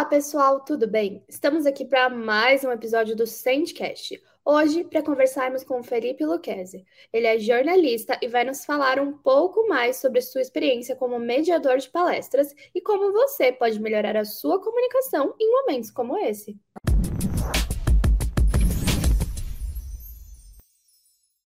[0.00, 1.22] Olá, pessoal, tudo bem?
[1.28, 4.18] Estamos aqui para mais um episódio do Sandcast.
[4.42, 6.86] Hoje, para conversarmos com o Felipe Luquezzi.
[7.12, 11.76] Ele é jornalista e vai nos falar um pouco mais sobre sua experiência como mediador
[11.76, 16.58] de palestras e como você pode melhorar a sua comunicação em momentos como esse.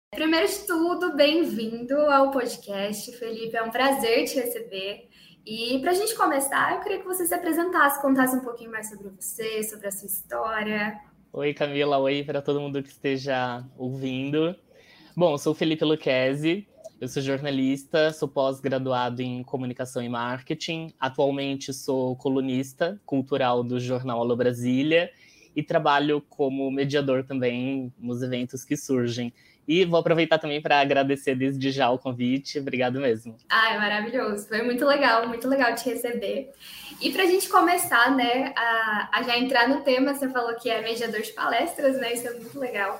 [0.09, 3.55] Primeiro de tudo, bem-vindo ao podcast, Felipe.
[3.55, 5.07] É um prazer te receber.
[5.45, 8.89] E para a gente começar, eu queria que você se apresentasse, contasse um pouquinho mais
[8.89, 11.00] sobre você, sobre a sua história.
[11.31, 11.97] Oi, Camila.
[11.97, 14.55] Oi para todo mundo que esteja ouvindo.
[15.15, 16.67] Bom, eu sou Felipe Luquezzi,
[17.00, 20.93] eu sou jornalista, sou pós-graduado em comunicação e marketing.
[21.00, 25.09] Atualmente sou colunista cultural do jornal Alô Brasília
[25.56, 29.33] e trabalho como mediador também nos eventos que surgem.
[29.69, 32.58] E vou aproveitar também para agradecer desde já o convite.
[32.58, 33.38] Obrigado mesmo.
[33.47, 34.47] Ah, é maravilhoso.
[34.47, 36.50] Foi muito legal, muito legal te receber.
[37.00, 40.72] E para a gente começar, né, a, a, já entrar no tema, você falou que
[40.72, 42.14] é mediador de palestras, né?
[42.14, 43.00] Isso é muito legal.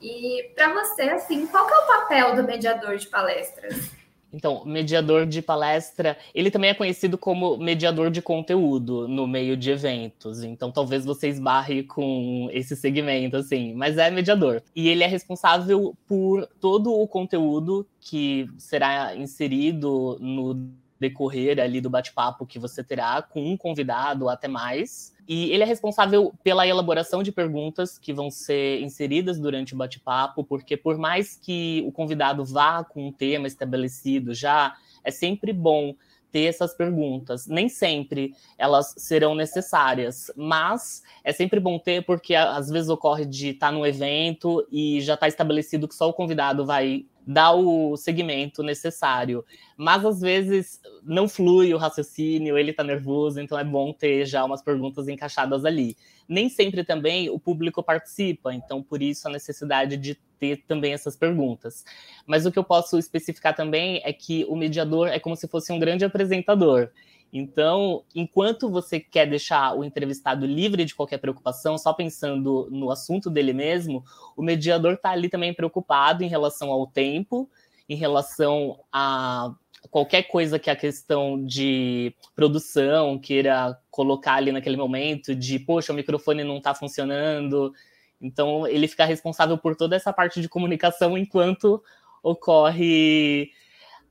[0.00, 3.90] E para você, assim, qual que é o papel do mediador de palestras?
[4.32, 9.70] Então, mediador de palestra, ele também é conhecido como mediador de conteúdo no meio de
[9.70, 10.42] eventos.
[10.42, 14.62] Então, talvez você esbarre com esse segmento, assim, mas é mediador.
[14.74, 20.54] E ele é responsável por todo o conteúdo que será inserido no
[20.98, 25.14] decorrer ali do bate-papo que você terá com um convidado até mais.
[25.28, 30.44] E ele é responsável pela elaboração de perguntas que vão ser inseridas durante o bate-papo,
[30.44, 35.94] porque por mais que o convidado vá com um tema estabelecido já, é sempre bom
[36.36, 37.46] ter essas perguntas.
[37.46, 43.48] Nem sempre elas serão necessárias, mas é sempre bom ter porque às vezes ocorre de
[43.48, 48.62] estar num evento e já está estabelecido que só o convidado vai dar o segmento
[48.62, 49.42] necessário.
[49.78, 54.44] Mas às vezes não flui o raciocínio, ele está nervoso, então é bom ter já
[54.44, 55.96] umas perguntas encaixadas ali.
[56.28, 61.16] Nem sempre também o público participa, então por isso a necessidade de ter também essas
[61.16, 61.84] perguntas.
[62.26, 65.72] Mas o que eu posso especificar também é que o mediador é como se fosse
[65.72, 66.90] um grande apresentador.
[67.32, 73.28] Então, enquanto você quer deixar o entrevistado livre de qualquer preocupação, só pensando no assunto
[73.28, 74.04] dele mesmo,
[74.36, 77.50] o mediador está ali também preocupado em relação ao tempo,
[77.88, 79.52] em relação a
[79.90, 85.96] qualquer coisa que a questão de produção queira colocar ali naquele momento, de poxa, o
[85.96, 87.72] microfone não está funcionando.
[88.20, 91.82] Então, ele fica responsável por toda essa parte de comunicação enquanto
[92.22, 93.50] ocorre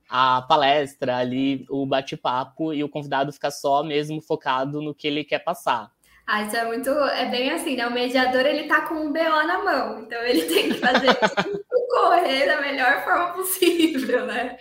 [0.08, 5.24] a palestra ali, o bate-papo, e o convidado fica só mesmo focado no que ele
[5.24, 5.90] quer passar.
[6.26, 6.90] Ah, isso é muito.
[6.90, 7.86] É bem assim, né?
[7.86, 11.64] O mediador ele tá com um BO na mão, então ele tem que fazer tudo
[11.88, 14.56] correr da melhor forma possível, né?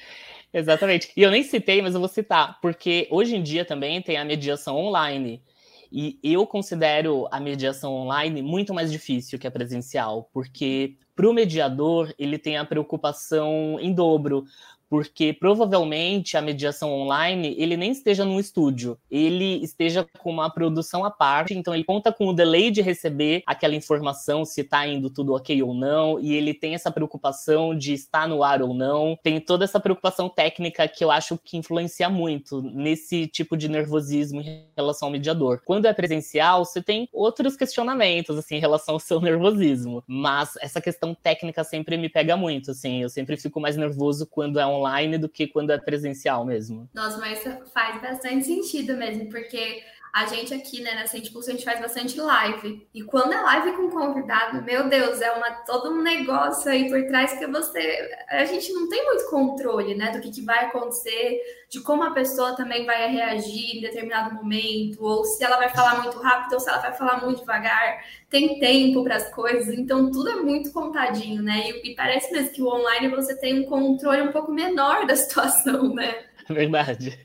[0.53, 1.11] Exatamente.
[1.17, 4.23] E eu nem citei, mas eu vou citar, porque hoje em dia também tem a
[4.23, 5.43] mediação online.
[5.91, 11.33] E eu considero a mediação online muito mais difícil que a presencial, porque para o
[11.33, 14.43] mediador ele tem a preocupação em dobro,
[14.89, 21.03] porque provavelmente a mediação online ele nem esteja num estúdio, ele esteja com uma produção
[21.03, 25.09] à parte, então ele conta com o delay de receber aquela informação se está indo
[25.09, 29.17] tudo ok ou não, e ele tem essa preocupação de estar no ar ou não,
[29.21, 34.41] tem toda essa preocupação técnica que eu acho que influencia muito nesse tipo de nervosismo
[34.41, 35.61] em relação ao mediador.
[35.65, 40.81] Quando é presencial, você tem outros questionamentos assim em relação ao seu nervosismo, mas essa
[40.81, 44.74] questão técnica sempre me pega muito, assim, eu sempre fico mais nervoso quando é um
[44.75, 46.89] online do que quando é presencial mesmo.
[46.93, 47.43] Nossa, mas
[47.73, 49.83] faz bastante sentido mesmo, porque
[50.15, 52.87] a gente aqui, né, na Sente Pulso, a gente faz bastante live.
[52.93, 57.05] E quando é live com convidado, meu Deus, é uma, todo um negócio aí por
[57.05, 58.09] trás que você.
[58.29, 62.11] A gente não tem muito controle, né, do que, que vai acontecer, de como a
[62.11, 66.61] pessoa também vai reagir em determinado momento, ou se ela vai falar muito rápido ou
[66.61, 68.01] se ela vai falar muito devagar.
[68.29, 71.71] Tem tempo para as coisas, então tudo é muito contadinho, né?
[71.71, 75.17] E, e parece mesmo que o online você tem um controle um pouco menor da
[75.17, 76.23] situação, né?
[76.47, 77.19] Verdade.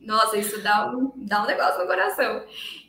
[0.00, 2.44] Nossa, isso dá um, dá um negócio no coração.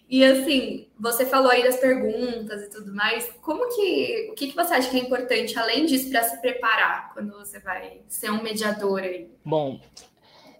[0.10, 3.30] E assim, você falou aí das perguntas e tudo mais.
[3.42, 4.30] Como que.
[4.32, 7.60] O que, que você acha que é importante, além disso, para se preparar quando você
[7.60, 9.28] vai ser um mediador aí?
[9.44, 9.80] Bom,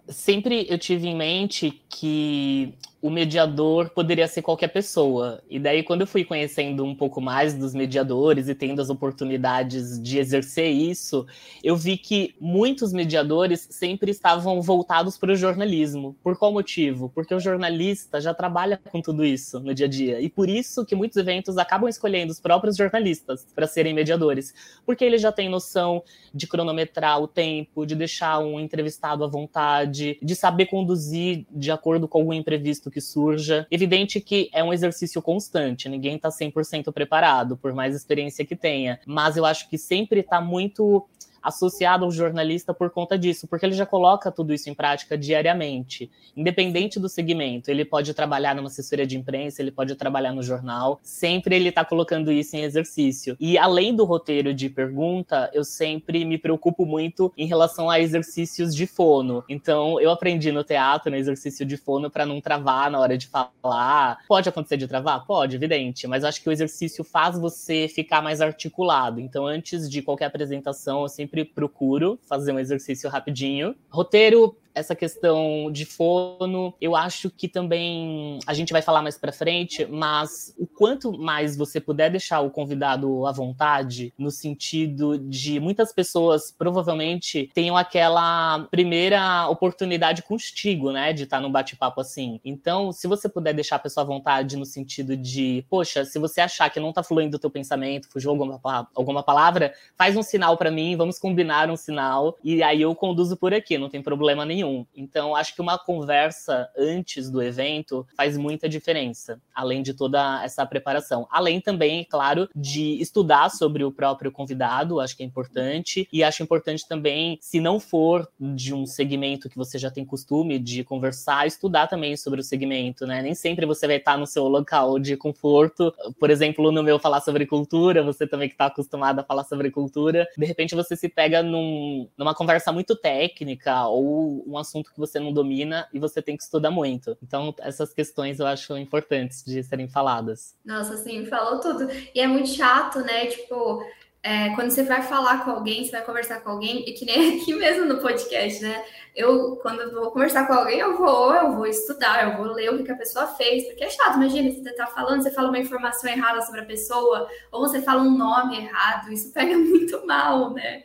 [0.08, 2.74] sempre eu tive em mente que
[3.04, 5.42] o mediador poderia ser qualquer pessoa.
[5.50, 10.00] E daí, quando eu fui conhecendo um pouco mais dos mediadores e tendo as oportunidades
[10.00, 11.26] de exercer isso,
[11.62, 16.16] eu vi que muitos mediadores sempre estavam voltados para o jornalismo.
[16.22, 17.10] Por qual motivo?
[17.14, 20.18] Porque o jornalista já trabalha com tudo isso no dia a dia.
[20.22, 24.54] E por isso que muitos eventos acabam escolhendo os próprios jornalistas para serem mediadores.
[24.86, 26.02] Porque eles já têm noção
[26.32, 32.08] de cronometrar o tempo, de deixar um entrevistado à vontade, de saber conduzir de acordo
[32.08, 33.66] com algum imprevisto que surja.
[33.70, 39.00] Evidente que é um exercício constante, ninguém está 100% preparado, por mais experiência que tenha,
[39.04, 41.04] mas eu acho que sempre está muito
[41.44, 46.10] associado ao jornalista por conta disso, porque ele já coloca tudo isso em prática diariamente,
[46.36, 47.70] independente do segmento.
[47.70, 51.84] Ele pode trabalhar numa assessoria de imprensa, ele pode trabalhar no jornal, sempre ele está
[51.84, 53.36] colocando isso em exercício.
[53.38, 58.74] E além do roteiro de pergunta, eu sempre me preocupo muito em relação a exercícios
[58.74, 59.44] de fono.
[59.48, 63.26] Então, eu aprendi no teatro, no exercício de fono, para não travar na hora de
[63.26, 64.18] falar.
[64.26, 65.26] Pode acontecer de travar?
[65.26, 69.20] Pode, evidente, mas acho que o exercício faz você ficar mais articulado.
[69.20, 73.74] Então, antes de qualquer apresentação, eu sempre sempre procuro fazer um exercício rapidinho.
[73.90, 79.32] Roteiro essa questão de fono, eu acho que também a gente vai falar mais para
[79.32, 85.60] frente, mas o quanto mais você puder deixar o convidado à vontade, no sentido de
[85.60, 92.40] muitas pessoas provavelmente tenham aquela primeira oportunidade contigo, né, de estar num bate-papo assim.
[92.44, 96.40] Então, se você puder deixar a pessoa à vontade no sentido de, poxa, se você
[96.40, 98.60] achar que não tá fluindo o teu pensamento, fugiu alguma,
[98.94, 103.36] alguma palavra, faz um sinal para mim, vamos combinar um sinal e aí eu conduzo
[103.36, 104.86] por aqui, não tem problema nenhum nenhum.
[104.96, 110.64] Então, acho que uma conversa antes do evento faz muita diferença, além de toda essa
[110.64, 111.26] preparação.
[111.30, 116.08] Além também, claro, de estudar sobre o próprio convidado, acho que é importante.
[116.12, 120.58] E acho importante também, se não for de um segmento que você já tem costume
[120.58, 123.22] de conversar, estudar também sobre o segmento, né?
[123.22, 125.92] Nem sempre você vai estar no seu local de conforto.
[126.18, 129.70] Por exemplo, no meu falar sobre cultura, você também que está acostumado a falar sobre
[129.70, 134.98] cultura, de repente você se pega num, numa conversa muito técnica ou um assunto que
[134.98, 137.16] você não domina e você tem que estudar muito.
[137.22, 140.56] Então, essas questões eu acho importantes de serem faladas.
[140.64, 141.88] Nossa, sim, falou tudo.
[142.14, 143.26] E é muito chato, né?
[143.26, 143.84] Tipo,
[144.24, 147.36] é, quando você vai falar com alguém, você vai conversar com alguém, e que nem
[147.38, 148.82] aqui mesmo no podcast, né?
[149.14, 152.72] Eu, quando eu vou conversar com alguém, eu vou, eu vou estudar, eu vou ler
[152.72, 155.58] o que a pessoa fez, porque é chato, imagina, você tá falando, você fala uma
[155.58, 160.54] informação errada sobre a pessoa, ou você fala um nome errado, isso pega muito mal,
[160.54, 160.84] né?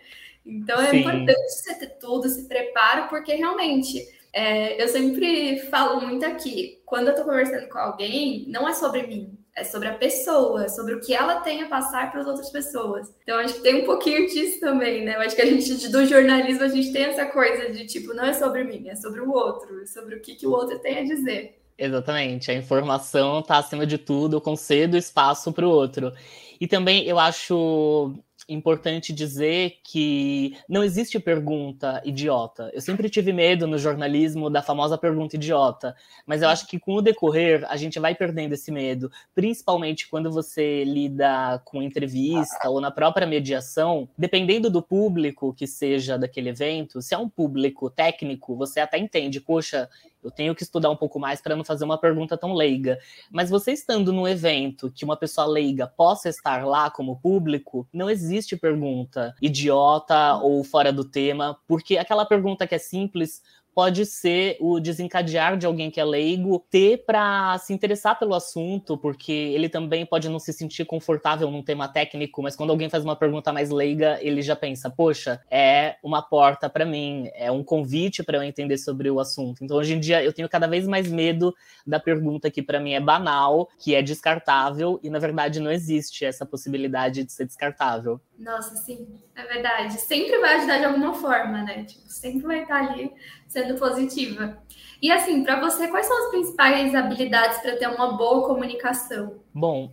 [0.50, 0.98] Então é Sim.
[0.98, 4.04] importante você ter tudo, se prepara, porque realmente
[4.34, 9.06] é, eu sempre falo muito aqui, quando eu tô conversando com alguém, não é sobre
[9.06, 12.28] mim, é sobre a pessoa, é sobre o que ela tem a passar para as
[12.28, 13.14] outras pessoas.
[13.24, 15.16] Então acho que tem um pouquinho disso também, né?
[15.16, 18.26] Eu acho que a gente do jornalismo a gente tem essa coisa de tipo, não
[18.26, 21.00] é sobre mim, é sobre o outro, é sobre o que, que o outro tem
[21.00, 21.60] a dizer.
[21.78, 26.12] Exatamente, a informação está acima de tudo, eu concedo espaço para o outro.
[26.60, 28.14] E também eu acho
[28.50, 32.70] importante dizer que não existe pergunta idiota.
[32.74, 36.96] Eu sempre tive medo no jornalismo da famosa pergunta idiota, mas eu acho que com
[36.96, 42.82] o decorrer a gente vai perdendo esse medo, principalmente quando você lida com entrevista ou
[42.82, 48.56] na própria mediação, dependendo do público que seja daquele evento, se é um público técnico,
[48.56, 49.90] você até entende, poxa,
[50.24, 53.00] eu tenho que estudar um pouco mais para não fazer uma pergunta tão leiga.
[53.32, 58.10] Mas você estando num evento que uma pessoa leiga possa estar lá como público, não
[58.10, 63.42] existe pergunta idiota ou fora do tema, porque aquela pergunta que é simples
[63.80, 68.98] pode ser o desencadear de alguém que é leigo ter para se interessar pelo assunto,
[68.98, 73.06] porque ele também pode não se sentir confortável num tema técnico, mas quando alguém faz
[73.06, 77.64] uma pergunta mais leiga, ele já pensa: poxa, é uma porta para mim, é um
[77.64, 79.64] convite para eu entender sobre o assunto.
[79.64, 81.56] Então, hoje em dia, eu tenho cada vez mais medo
[81.88, 86.26] da pergunta que para mim é banal, que é descartável, e na verdade não existe
[86.26, 88.20] essa possibilidade de ser descartável.
[88.40, 90.00] Nossa, sim, é verdade.
[90.00, 91.84] Sempre vai ajudar de alguma forma, né?
[91.84, 93.12] Tipo, sempre vai estar ali
[93.48, 94.58] sendo positiva.
[95.02, 99.42] E assim, para você, quais são as principais habilidades para ter uma boa comunicação?
[99.54, 99.92] Bom,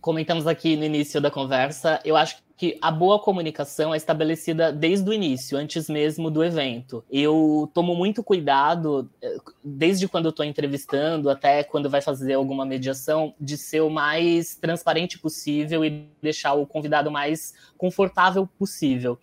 [0.00, 5.08] comentamos aqui no início da conversa, eu acho que a boa comunicação é estabelecida desde
[5.08, 7.04] o início, antes mesmo do evento.
[7.08, 12.66] Eu tomo muito cuidado, eh, desde quando eu estou entrevistando até quando vai fazer alguma
[12.66, 19.16] mediação, de ser o mais transparente possível e deixar o convidado mais confortável possível.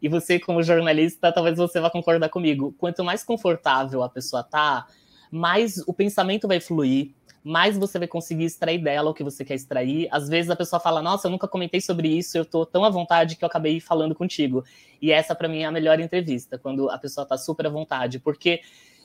[0.00, 2.74] E você, como jornalista, talvez você vá concordar comigo.
[2.78, 4.86] Quanto mais confortável a pessoa tá,
[5.30, 7.10] mais o pensamento vai fluir,
[7.44, 10.08] mais você vai conseguir extrair dela o que você quer extrair.
[10.10, 12.90] Às vezes a pessoa fala: Nossa, eu nunca comentei sobre isso, eu tô tão à
[12.90, 14.64] vontade que eu acabei falando contigo.
[15.00, 18.18] E essa, para mim, é a melhor entrevista, quando a pessoa tá super à vontade.
[18.18, 18.60] Porque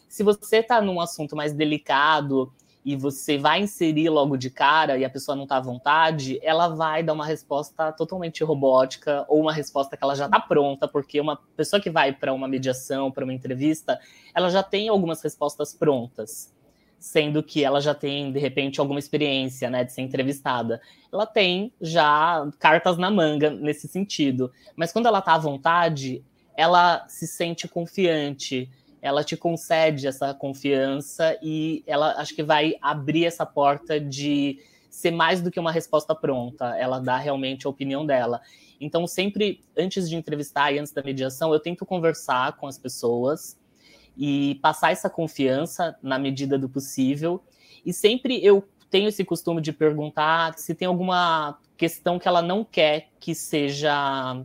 [0.08, 2.52] se você tá num assunto mais delicado,
[2.86, 6.68] e você vai inserir logo de cara e a pessoa não está à vontade, ela
[6.68, 11.20] vai dar uma resposta totalmente robótica ou uma resposta que ela já está pronta, porque
[11.20, 14.00] uma pessoa que vai para uma mediação, para uma entrevista,
[14.36, 16.53] ela já tem algumas respostas prontas,
[17.04, 20.80] sendo que ela já tem de repente alguma experiência, né, de ser entrevistada.
[21.12, 26.24] Ela tem já cartas na manga nesse sentido, mas quando ela está à vontade,
[26.56, 28.70] ela se sente confiante
[29.02, 35.12] ela te concede essa confiança e ela acho que vai abrir essa porta de ser
[35.12, 36.78] mais do que uma resposta pronta.
[36.78, 38.40] Ela dá realmente a opinião dela.
[38.80, 43.58] Então, sempre antes de entrevistar e antes da mediação, eu tento conversar com as pessoas
[44.18, 47.44] e passar essa confiança na medida do possível.
[47.86, 52.64] E sempre eu tenho esse costume de perguntar se tem alguma questão que ela não
[52.64, 54.44] quer que seja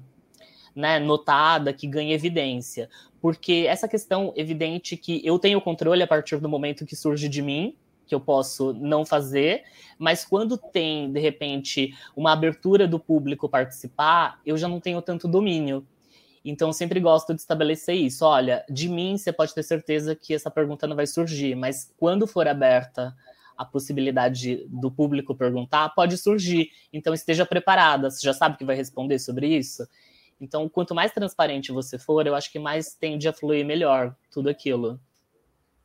[0.74, 2.88] né, notada, que ganhe evidência
[3.20, 7.42] porque essa questão evidente que eu tenho controle a partir do momento que surge de
[7.42, 7.74] mim,
[8.06, 9.64] que eu posso não fazer,
[9.98, 15.28] mas quando tem, de repente, uma abertura do público participar, eu já não tenho tanto
[15.28, 15.86] domínio.
[16.44, 18.24] Então, eu sempre gosto de estabelecer isso.
[18.24, 22.26] Olha, de mim, você pode ter certeza que essa pergunta não vai surgir, mas quando
[22.26, 23.14] for aberta
[23.56, 26.70] a possibilidade do público perguntar, pode surgir.
[26.92, 28.10] Então, esteja preparada.
[28.10, 29.86] Você já sabe que vai responder sobre isso?
[30.40, 34.48] Então, quanto mais transparente você for, eu acho que mais tende a fluir melhor tudo
[34.48, 35.00] aquilo.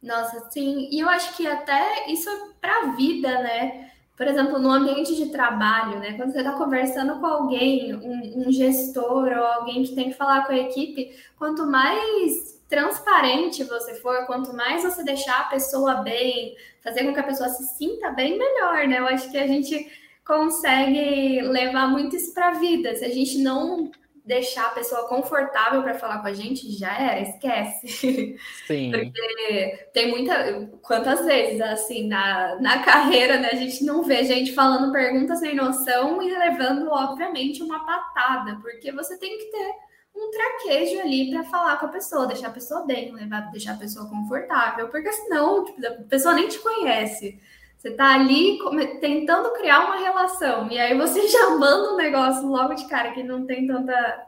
[0.01, 0.89] Nossa, sim.
[0.91, 3.92] E eu acho que até isso é para a vida, né?
[4.15, 6.13] Por exemplo, no ambiente de trabalho, né?
[6.13, 10.45] Quando você está conversando com alguém, um, um, gestor ou alguém que tem que falar
[10.45, 16.55] com a equipe, quanto mais transparente você for, quanto mais você deixar a pessoa bem,
[16.83, 18.99] fazer com que a pessoa se sinta bem, melhor, né?
[18.99, 19.91] Eu acho que a gente
[20.25, 22.95] consegue levar muito isso para a vida.
[22.95, 23.91] Se a gente não
[24.25, 28.37] deixar a pessoa confortável para falar com a gente, já era, esquece.
[28.65, 28.91] Sim.
[28.93, 30.69] Porque tem muita.
[30.81, 35.55] Quantas vezes, assim, na, na carreira, né, a gente não vê gente falando perguntas sem
[35.55, 39.71] noção e levando, obviamente, uma patada, porque você tem que ter
[40.15, 43.77] um traquejo ali para falar com a pessoa, deixar a pessoa bem, levar, deixar a
[43.77, 47.41] pessoa confortável, porque senão tipo, a pessoa nem te conhece.
[47.83, 48.59] Você está ali
[49.01, 53.21] tentando criar uma relação, e aí você já manda um negócio logo de cara que
[53.21, 54.23] não tem tanta.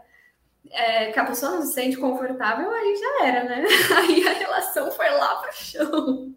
[0.71, 3.63] É, que a pessoa não se sente confortável, aí já era, né?
[3.95, 6.33] Aí a relação foi lá para o chão.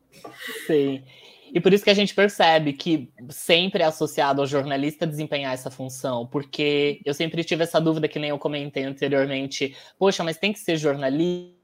[0.66, 1.02] Sim.
[1.50, 5.70] E por isso que a gente percebe que sempre é associado ao jornalista desempenhar essa
[5.70, 9.75] função, porque eu sempre tive essa dúvida que nem eu comentei anteriormente.
[9.98, 11.58] Poxa, mas tem que ser jornalista?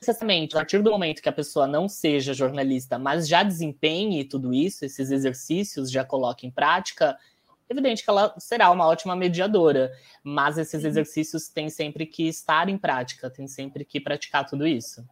[0.00, 4.52] Necessariamente, a partir do momento que a pessoa não seja jornalista, mas já desempenhe tudo
[4.52, 7.16] isso, esses exercícios, já coloque em prática,
[7.68, 12.76] evidente que ela será uma ótima mediadora, mas esses exercícios têm sempre que estar em
[12.76, 15.04] prática, tem sempre que praticar tudo isso.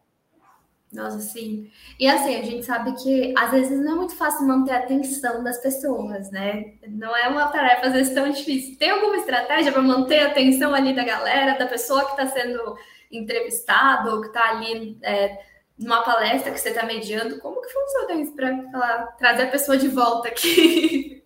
[0.91, 1.71] Nossa, sim.
[1.99, 5.43] E assim, a gente sabe que às vezes não é muito fácil manter a atenção
[5.43, 6.75] das pessoas, né?
[6.87, 8.77] Não é uma tarefa às vezes tão difícil.
[8.77, 12.77] Tem alguma estratégia para manter a atenção ali da galera, da pessoa que está sendo
[13.13, 15.39] entrevistado ou que está ali é,
[15.77, 19.87] numa palestra que você está mediando, como que funciona isso para trazer a pessoa de
[19.87, 21.23] volta aqui?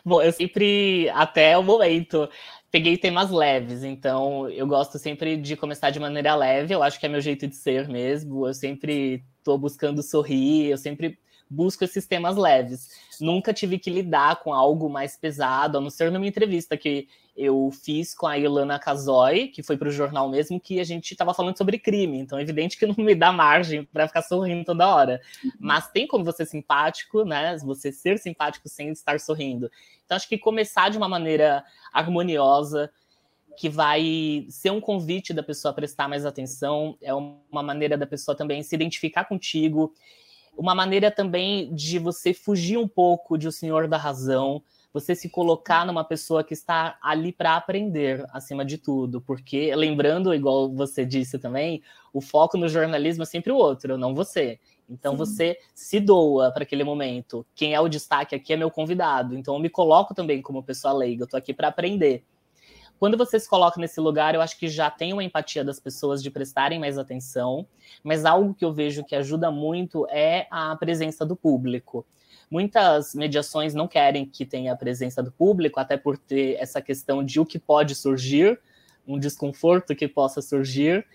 [0.03, 2.29] Bom, eu sempre, até o momento,
[2.71, 7.05] peguei temas leves, então eu gosto sempre de começar de maneira leve, eu acho que
[7.05, 12.05] é meu jeito de ser mesmo, eu sempre estou buscando sorrir, eu sempre busco esses
[12.05, 12.89] temas leves.
[13.19, 17.71] Nunca tive que lidar com algo mais pesado, a não ser numa entrevista que eu
[17.71, 21.33] fiz com a Ilana Casoy, que foi para o jornal mesmo, que a gente estava
[21.33, 22.19] falando sobre crime.
[22.19, 25.21] Então é evidente que não me dá margem para ficar sorrindo toda hora.
[25.59, 27.57] Mas tem como você ser simpático, né?
[27.59, 29.71] Você ser simpático sem estar sorrindo.
[30.05, 31.63] Então acho que começar de uma maneira
[31.93, 32.91] harmoniosa,
[33.57, 38.07] que vai ser um convite da pessoa a prestar mais atenção, é uma maneira da
[38.07, 39.93] pessoa também se identificar contigo
[40.57, 45.29] uma maneira também de você fugir um pouco de o senhor da razão, você se
[45.29, 51.05] colocar numa pessoa que está ali para aprender, acima de tudo, porque lembrando, igual você
[51.05, 54.59] disse também, o foco no jornalismo é sempre o outro, não você.
[54.89, 55.17] Então Sim.
[55.17, 57.45] você se doa para aquele momento.
[57.53, 59.37] Quem é o destaque aqui é meu convidado.
[59.37, 62.23] Então eu me coloco também como pessoa leiga, eu estou aqui para aprender.
[62.99, 66.21] Quando você se coloca nesse lugar, eu acho que já tem uma empatia das pessoas
[66.21, 67.65] de prestarem mais atenção,
[68.03, 72.05] mas algo que eu vejo que ajuda muito é a presença do público.
[72.51, 77.23] Muitas mediações não querem que tenha a presença do público, até por ter essa questão
[77.23, 78.59] de o que pode surgir,
[79.07, 81.05] um desconforto que possa surgir,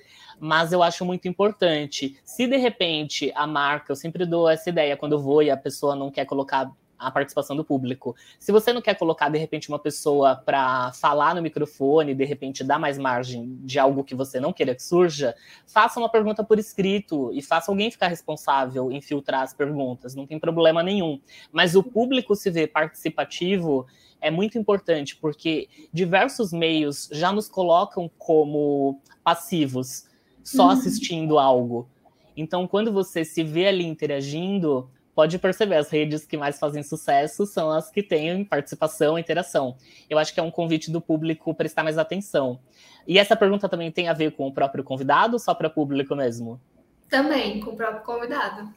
[0.40, 2.16] mas eu acho muito importante.
[2.24, 5.56] Se de repente a marca, eu sempre dou essa ideia quando eu vou e a
[5.56, 6.72] pessoa não quer colocar
[7.06, 8.14] a participação do público.
[8.38, 12.64] Se você não quer colocar, de repente, uma pessoa para falar no microfone, de repente
[12.64, 15.34] dar mais margem de algo que você não queira que surja,
[15.66, 20.26] faça uma pergunta por escrito e faça alguém ficar responsável em filtrar as perguntas, não
[20.26, 21.20] tem problema nenhum.
[21.52, 23.86] Mas o público se ver participativo
[24.20, 30.06] é muito importante, porque diversos meios já nos colocam como passivos,
[30.42, 30.70] só uhum.
[30.70, 31.88] assistindo algo.
[32.36, 37.46] Então, quando você se vê ali interagindo, pode perceber, as redes que mais fazem sucesso
[37.46, 39.76] são as que têm participação, interação.
[40.10, 42.58] Eu acho que é um convite do público prestar mais atenção.
[43.06, 46.16] E essa pergunta também tem a ver com o próprio convidado ou só para público
[46.16, 46.60] mesmo?
[47.08, 48.68] Também, com o próprio convidado.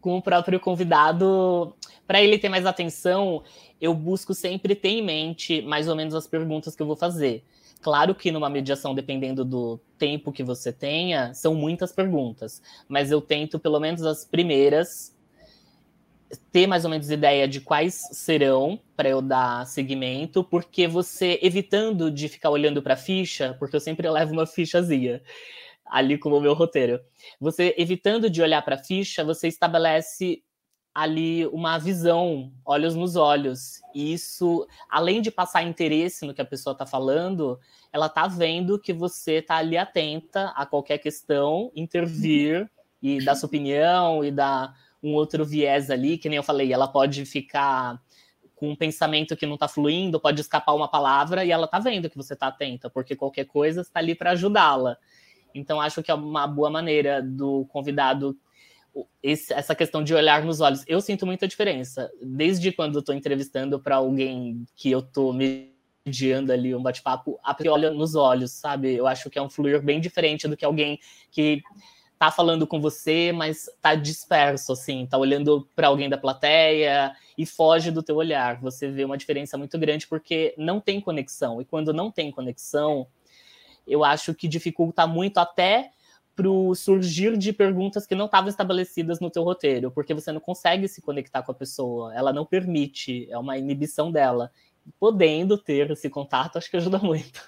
[0.00, 1.74] Com o próprio convidado,
[2.06, 3.42] para ele ter mais atenção,
[3.80, 7.44] eu busco sempre ter em mente mais ou menos as perguntas que eu vou fazer.
[7.82, 13.22] Claro que numa mediação, dependendo do tempo que você tenha, são muitas perguntas, mas eu
[13.22, 15.16] tento pelo menos as primeiras
[16.52, 22.10] ter mais ou menos ideia de quais serão para eu dar seguimento, porque você evitando
[22.10, 25.22] de ficar olhando para a ficha, porque eu sempre levo uma fichazinha
[25.84, 27.00] ali como meu roteiro.
[27.40, 30.42] Você evitando de olhar para a ficha, você estabelece
[30.94, 33.80] ali uma visão, olhos nos olhos.
[33.94, 37.58] E isso, além de passar interesse no que a pessoa está falando,
[37.92, 42.68] ela está vendo que você está ali atenta a qualquer questão, intervir
[43.02, 46.88] e dar sua opinião e dar um outro viés ali, que nem eu falei, ela
[46.88, 48.00] pode ficar
[48.54, 52.10] com um pensamento que não está fluindo, pode escapar uma palavra e ela está vendo
[52.10, 54.98] que você está atenta, porque qualquer coisa está ali para ajudá-la.
[55.54, 58.36] Então, acho que é uma boa maneira do convidado
[59.22, 60.84] esse, essa questão de olhar nos olhos.
[60.86, 62.10] Eu sinto muita diferença.
[62.22, 67.90] Desde quando estou entrevistando para alguém que eu estou mediando ali um bate-papo, a olha
[67.90, 68.94] nos olhos, sabe?
[68.94, 70.98] Eu acho que é um fluir bem diferente do que alguém
[71.30, 71.62] que
[72.20, 77.46] tá falando com você, mas tá disperso, assim, tá olhando para alguém da plateia e
[77.46, 78.60] foge do teu olhar.
[78.60, 81.62] Você vê uma diferença muito grande porque não tem conexão.
[81.62, 83.06] E quando não tem conexão,
[83.86, 85.92] eu acho que dificulta muito até
[86.36, 90.88] pro surgir de perguntas que não estavam estabelecidas no teu roteiro, porque você não consegue
[90.88, 94.52] se conectar com a pessoa, ela não permite, é uma inibição dela.
[94.98, 97.40] Podendo ter esse contato, acho que ajuda muito.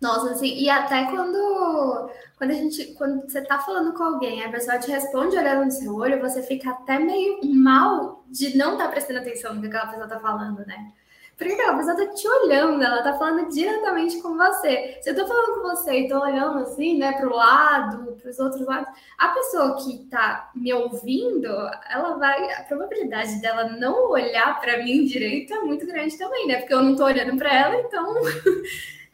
[0.00, 4.50] Nossa, assim, e até quando, quando a gente, quando você tá falando com alguém, a
[4.50, 8.84] pessoa te responde olhando no seu olho, você fica até meio mal de não estar
[8.84, 10.92] tá prestando atenção no que aquela pessoa tá falando, né?
[11.36, 14.98] Porque aquela pessoa tá te olhando, ela tá falando diretamente com você.
[15.02, 18.64] Se eu tô falando com você e tô olhando assim, né, pro lado, pros outros
[18.64, 21.48] lados, a pessoa que tá me ouvindo,
[21.90, 22.52] ela vai.
[22.52, 26.58] A probabilidade dela não olhar para mim direito é muito grande também, né?
[26.58, 28.14] Porque eu não tô olhando para ela, então.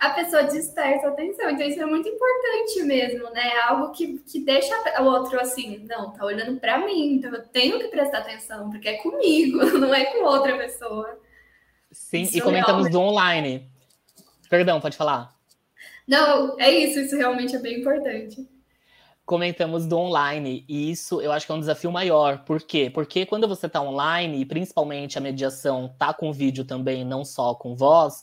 [0.01, 1.51] a pessoa dispersa a atenção.
[1.51, 3.49] Então, isso é muito importante mesmo, né?
[3.49, 7.47] É algo que, que deixa o outro assim, não, tá olhando para mim, então eu
[7.49, 11.21] tenho que prestar atenção, porque é comigo, não é com outra pessoa.
[11.93, 12.93] Sim, isso e comentamos realmente...
[12.93, 13.71] do online.
[14.49, 15.37] Perdão, pode falar.
[16.09, 18.49] Não, é isso, isso realmente é bem importante.
[19.27, 22.39] Comentamos do online, e isso eu acho que é um desafio maior.
[22.45, 22.91] Por quê?
[22.93, 27.55] Porque quando você está online, e principalmente a mediação tá com vídeo também, não só
[27.55, 28.23] com voz,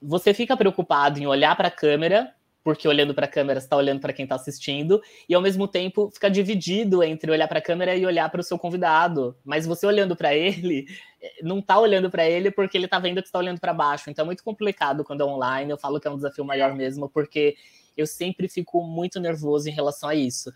[0.00, 2.32] você fica preocupado em olhar para a câmera,
[2.62, 6.10] porque olhando para a câmera está olhando para quem está assistindo, e ao mesmo tempo
[6.12, 9.36] fica dividido entre olhar para a câmera e olhar para o seu convidado.
[9.44, 10.86] Mas você olhando para ele,
[11.42, 14.10] não está olhando para ele porque ele está vendo que está olhando para baixo.
[14.10, 15.70] Então é muito complicado quando é online.
[15.70, 17.56] Eu falo que é um desafio maior mesmo, porque
[17.96, 20.52] eu sempre fico muito nervoso em relação a isso.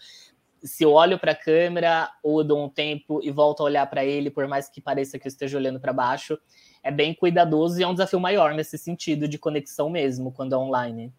[0.63, 4.05] Se eu olho para a câmera ou dou um tempo e volto a olhar para
[4.05, 6.39] ele, por mais que pareça que eu esteja olhando para baixo,
[6.83, 10.59] é bem cuidadoso e é um desafio maior nesse sentido de conexão mesmo, quando é
[10.59, 11.13] online.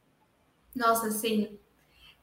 [0.75, 1.57] Nossa, sim.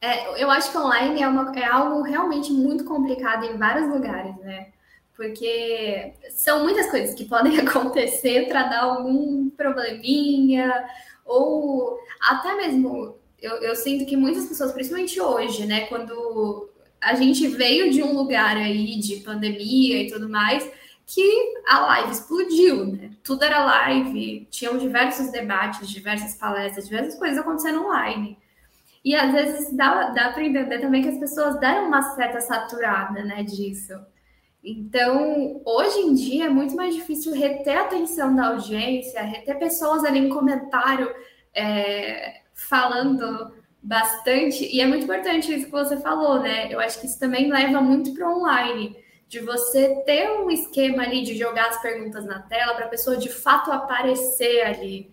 [0.01, 4.35] É, eu acho que online é, uma, é algo realmente muito complicado em vários lugares,
[4.37, 4.71] né?
[5.15, 10.85] Porque são muitas coisas que podem acontecer para dar algum probleminha,
[11.25, 16.69] ou até mesmo eu, eu sinto que muitas pessoas, principalmente hoje, né, quando
[17.01, 20.69] a gente veio de um lugar aí de pandemia e tudo mais,
[21.05, 23.11] que a live explodiu, né?
[23.23, 28.37] Tudo era live, tinham diversos debates, diversas palestras, diversas coisas acontecendo online.
[29.03, 33.23] E às vezes dá, dá para entender também que as pessoas deram uma certa saturada,
[33.23, 33.93] né, disso.
[34.63, 40.03] Então, hoje em dia é muito mais difícil reter a atenção da audiência, reter pessoas
[40.03, 41.09] ali em comentário
[41.53, 44.65] é, falando bastante.
[44.65, 46.71] E é muito importante isso que você falou, né?
[46.71, 48.95] Eu acho que isso também leva muito para online
[49.27, 53.15] de você ter um esquema ali de jogar as perguntas na tela para a pessoa
[53.15, 55.11] de fato aparecer ali.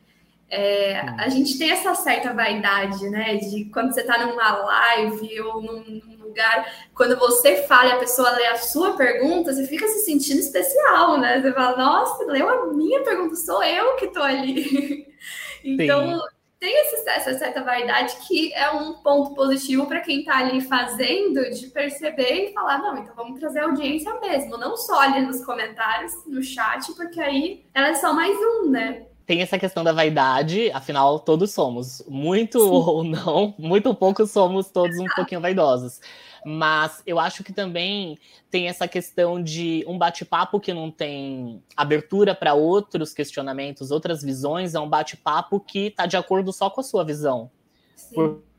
[0.48, 3.36] É, a gente tem essa certa vaidade, né?
[3.36, 7.98] De quando você está numa live ou num, num, lugar, quando você fala e a
[7.98, 11.40] pessoa lê a sua pergunta, você fica se sentindo especial, né?
[11.40, 15.06] Você fala, nossa, leu a minha pergunta, sou eu que estou ali.
[15.64, 20.38] então, Sim tem esse, essa certa vaidade que é um ponto positivo para quem está
[20.38, 25.20] ali fazendo, de perceber e falar, não, então vamos trazer audiência mesmo, não só ali
[25.20, 29.06] nos comentários, no chat, porque aí ela é só mais um, né?
[29.26, 32.00] tem essa questão da vaidade, afinal, todos somos.
[32.06, 32.70] Muito Sim.
[32.70, 36.00] ou não, muito ou pouco somos todos um pouquinho vaidosos.
[36.48, 38.16] Mas eu acho que também
[38.48, 44.76] tem essa questão de um bate-papo que não tem abertura para outros questionamentos, outras visões,
[44.76, 47.50] é um bate-papo que está de acordo só com a sua visão.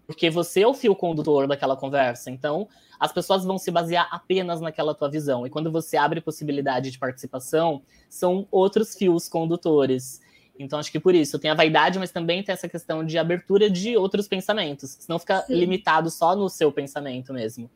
[0.06, 2.30] Porque você é o fio condutor daquela conversa.
[2.30, 2.68] Então,
[3.00, 5.48] as pessoas vão se basear apenas naquela tua visão.
[5.48, 10.20] E quando você abre possibilidade de participação, são outros fios condutores.
[10.60, 13.70] Então, acho que por isso tem a vaidade, mas também tem essa questão de abertura
[13.70, 15.56] de outros pensamentos, senão fica Sim.
[15.56, 17.70] limitado só no seu pensamento mesmo.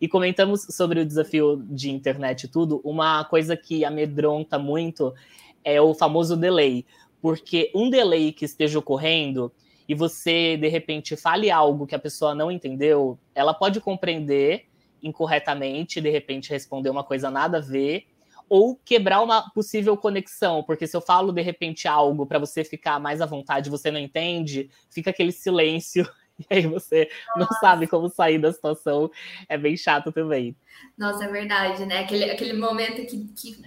[0.00, 5.14] E comentamos sobre o desafio de internet e tudo, uma coisa que amedronta muito
[5.64, 6.84] é o famoso delay,
[7.20, 9.52] porque um delay que esteja ocorrendo
[9.88, 14.66] e você, de repente, fale algo que a pessoa não entendeu, ela pode compreender
[15.02, 18.06] incorretamente, de repente responder uma coisa nada a ver,
[18.48, 23.00] ou quebrar uma possível conexão, porque se eu falo de repente algo para você ficar
[23.00, 27.38] mais à vontade, você não entende, fica aquele silêncio e aí você Nossa.
[27.52, 29.10] não sabe como sair da situação,
[29.48, 30.56] é bem chato também.
[30.96, 32.00] Nossa, é verdade, né?
[32.00, 33.62] Aquele, aquele momento que, que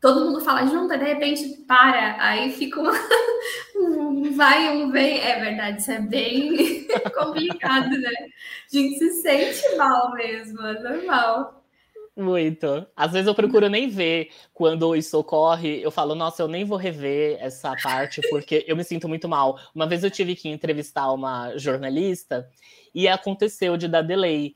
[0.00, 2.92] todo mundo fala junto, de repente para, aí fica uma...
[3.76, 5.18] um vai, um vem.
[5.20, 8.12] É verdade, isso é bem complicado, né?
[8.72, 11.63] A gente se sente mal mesmo, é normal.
[12.16, 12.86] Muito.
[12.94, 15.82] Às vezes eu procuro nem ver quando isso ocorre.
[15.82, 19.58] Eu falo, nossa, eu nem vou rever essa parte porque eu me sinto muito mal.
[19.74, 22.48] Uma vez eu tive que entrevistar uma jornalista
[22.94, 24.54] e aconteceu de dar delay.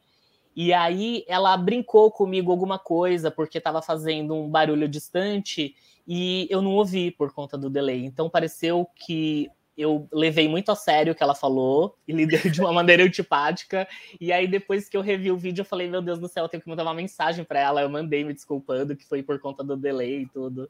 [0.55, 5.75] E aí ela brincou comigo alguma coisa porque estava fazendo um barulho distante
[6.07, 8.05] e eu não ouvi por conta do delay.
[8.05, 12.61] Então pareceu que eu levei muito a sério o que ela falou e lidei de
[12.61, 13.87] uma maneira antipática.
[14.21, 16.49] E aí, depois que eu revi o vídeo, eu falei: Meu Deus do céu, eu
[16.49, 17.81] tenho que mandar uma mensagem para ela.
[17.81, 20.69] Eu mandei me desculpando, que foi por conta do delay e tudo.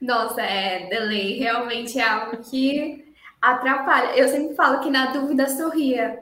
[0.00, 3.04] Nossa, é, delay realmente é algo que
[3.40, 4.16] atrapalha.
[4.16, 6.18] Eu sempre falo que na dúvida sorria.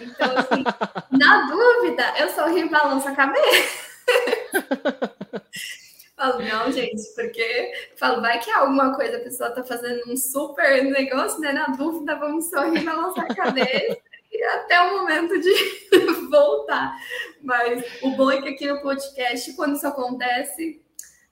[0.00, 0.64] Então, assim,
[1.16, 3.90] na dúvida, eu sorrio e balanço a cabeça.
[6.20, 10.84] Falo, não, gente, porque falo, vai que alguma coisa a pessoa tá fazendo um super
[10.84, 11.50] negócio, né?
[11.50, 13.96] Na dúvida, vamos sorrir, balançar a cabeça
[14.30, 15.50] e até o momento de
[16.28, 16.94] voltar.
[17.40, 20.82] Mas o bom é que aqui no podcast, quando isso acontece,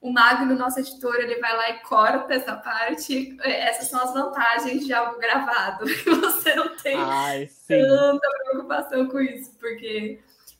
[0.01, 3.37] o Magno, nosso editor, ele vai lá e corta essa parte.
[3.43, 5.85] Essas são as vantagens de algo gravado.
[6.07, 10.19] Você não tem Ai, tanta preocupação com isso, porque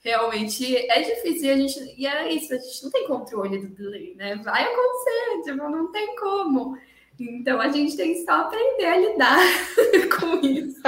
[0.09, 3.69] realmente é difícil e a gente e é isso, a gente não tem controle do
[3.69, 4.37] delay, né?
[4.37, 6.79] Vai acontecer, tipo, não tem como.
[7.21, 9.39] Então a gente tem só aprender a lidar
[10.19, 10.81] com isso.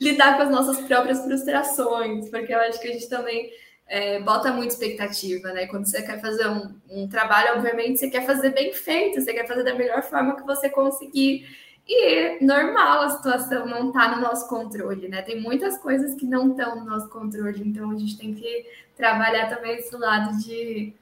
[0.00, 3.50] lidar com as nossas próprias frustrações, porque eu acho que a gente também
[3.86, 5.66] é, bota muita expectativa, né?
[5.66, 9.46] Quando você quer fazer um, um trabalho, obviamente, você quer fazer bem feito, você quer
[9.46, 11.46] fazer da melhor forma que você conseguir.
[11.86, 15.20] E normal a situação não está no nosso controle, né?
[15.20, 18.66] Tem muitas coisas que não estão no nosso controle, então a gente tem que
[18.96, 20.94] trabalhar também esse lado de,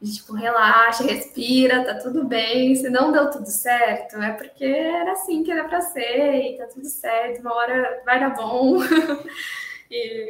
[0.00, 2.74] de tipo, relaxa, respira, tá tudo bem.
[2.76, 6.66] Se não deu tudo certo, é porque era assim que era para ser, e tá
[6.66, 8.78] tudo certo, uma hora vai dar bom.
[9.90, 10.28] e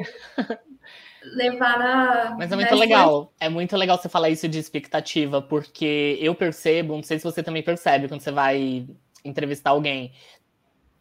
[1.22, 2.36] levar na.
[2.38, 3.32] Mas é muito legal.
[3.38, 7.42] É muito legal você falar isso de expectativa, porque eu percebo, não sei se você
[7.42, 8.86] também percebe, quando você vai
[9.28, 10.12] entrevistar alguém.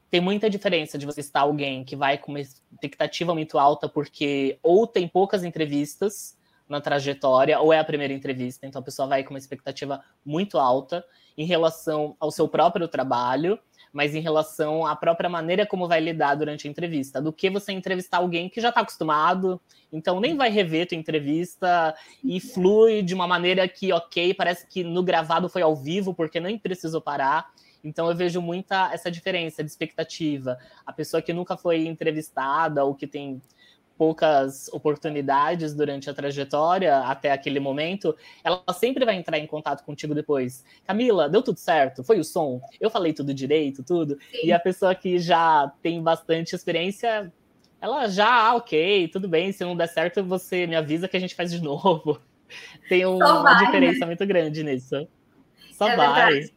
[0.09, 4.57] Tem muita diferença de você estar alguém que vai com uma expectativa muito alta, porque
[4.63, 6.37] ou tem poucas entrevistas
[6.67, 10.57] na trajetória, ou é a primeira entrevista, então a pessoa vai com uma expectativa muito
[10.57, 11.03] alta
[11.37, 13.57] em relação ao seu próprio trabalho,
[13.93, 17.71] mas em relação à própria maneira como vai lidar durante a entrevista, do que você
[17.71, 19.61] entrevistar alguém que já está acostumado,
[19.91, 24.83] então nem vai rever tua entrevista e flui de uma maneira que, ok, parece que
[24.83, 27.49] no gravado foi ao vivo, porque nem precisou parar.
[27.83, 30.57] Então eu vejo muita essa diferença de expectativa.
[30.85, 33.41] A pessoa que nunca foi entrevistada ou que tem
[33.97, 40.13] poucas oportunidades durante a trajetória até aquele momento, ela sempre vai entrar em contato contigo
[40.13, 40.63] depois.
[40.85, 42.03] Camila, deu tudo certo?
[42.03, 42.61] Foi o som?
[42.79, 44.17] Eu falei tudo direito, tudo?
[44.31, 44.47] Sim.
[44.47, 47.31] E a pessoa que já tem bastante experiência,
[47.81, 51.19] ela já, ah, ok, tudo bem, se não der certo, você me avisa que a
[51.19, 52.21] gente faz de novo.
[52.87, 54.05] Tem um, vai, uma diferença né?
[54.05, 55.07] muito grande nisso.
[55.73, 56.33] Só é vai.
[56.33, 56.56] Verdade.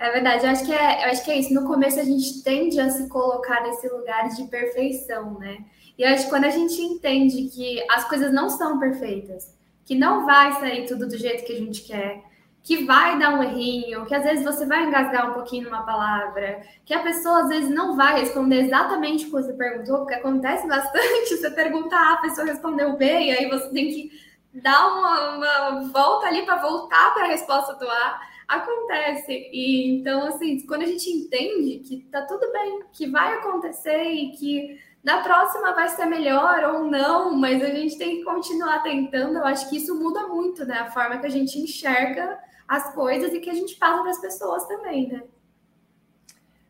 [0.00, 1.52] É verdade, eu acho, que é, eu acho que é isso.
[1.52, 5.58] No começo a gente tende a se colocar nesse lugar de perfeição, né?
[5.98, 9.94] E eu acho que quando a gente entende que as coisas não são perfeitas, que
[9.94, 12.24] não vai sair tudo do jeito que a gente quer,
[12.62, 16.62] que vai dar um errinho, que às vezes você vai engasgar um pouquinho numa palavra,
[16.86, 20.66] que a pessoa às vezes não vai responder exatamente o que você perguntou, porque acontece
[20.66, 24.10] bastante, você pergunta A, a pessoa respondeu B, e aí você tem que
[24.54, 29.32] dar uma, uma volta ali para voltar para a resposta do A, acontece.
[29.52, 34.32] E então, assim, quando a gente entende que tá tudo bem, que vai acontecer e
[34.32, 39.38] que na próxima vai ser melhor ou não, mas a gente tem que continuar tentando.
[39.38, 40.78] Eu acho que isso muda muito, né?
[40.78, 44.20] A forma que a gente enxerga as coisas e que a gente passa para as
[44.20, 45.22] pessoas também, né?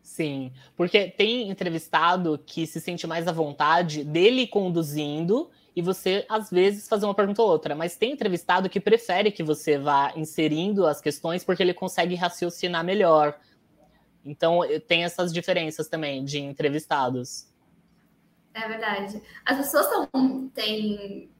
[0.02, 6.50] Sim, porque tem entrevistado que se sente mais à vontade dele conduzindo e você, às
[6.50, 7.74] vezes, fazer uma pergunta ou outra.
[7.74, 12.84] Mas tem entrevistado que prefere que você vá inserindo as questões porque ele consegue raciocinar
[12.84, 13.38] melhor.
[14.24, 17.48] Então, tem essas diferenças também de entrevistados.
[18.52, 19.22] É verdade.
[19.44, 21.30] As pessoas tão, têm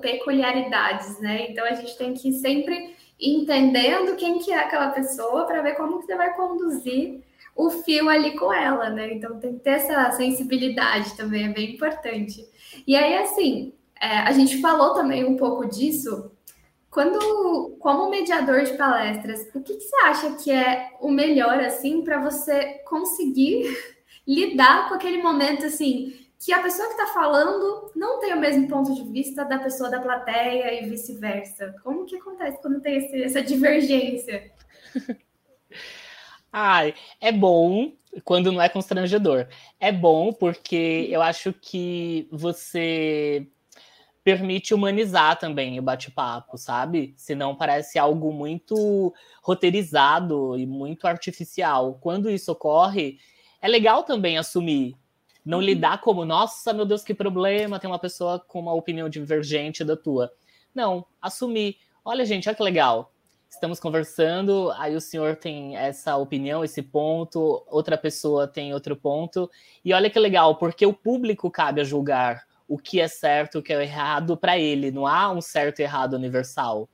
[0.00, 1.50] peculiaridades, né?
[1.50, 5.98] Então, a gente tem que sempre entendendo quem que é aquela pessoa para ver como
[5.98, 7.24] que você vai conduzir
[7.56, 9.12] o fio ali com ela, né?
[9.12, 12.48] Então, tem que ter essa sensibilidade também, é bem importante.
[12.86, 16.30] E aí, assim, é, a gente falou também um pouco disso.
[16.90, 22.02] Quando, como mediador de palestras, o que, que você acha que é o melhor, assim,
[22.02, 23.76] para você conseguir
[24.26, 28.68] lidar com aquele momento, assim, que a pessoa que está falando não tem o mesmo
[28.68, 31.74] ponto de vista da pessoa da plateia e vice-versa?
[31.82, 34.50] Como que acontece quando tem esse, essa divergência?
[36.52, 37.92] Ai, é bom
[38.24, 39.46] quando não é constrangedor.
[39.78, 43.46] É bom porque eu acho que você
[44.24, 47.14] permite humanizar também o bate-papo, sabe?
[47.16, 51.98] Senão parece algo muito roteirizado e muito artificial.
[52.00, 53.18] Quando isso ocorre,
[53.60, 54.94] é legal também assumir.
[55.44, 55.64] Não uhum.
[55.64, 59.96] lidar como, nossa, meu Deus, que problema, tem uma pessoa com uma opinião divergente da
[59.96, 60.30] tua.
[60.74, 61.76] Não, assumir.
[62.04, 63.12] Olha, gente, olha que legal
[63.48, 69.50] estamos conversando, aí o senhor tem essa opinião, esse ponto, outra pessoa tem outro ponto.
[69.84, 73.62] E olha que legal, porque o público cabe a julgar o que é certo, o
[73.62, 74.90] que é errado para ele.
[74.90, 76.88] Não há um certo e errado universal.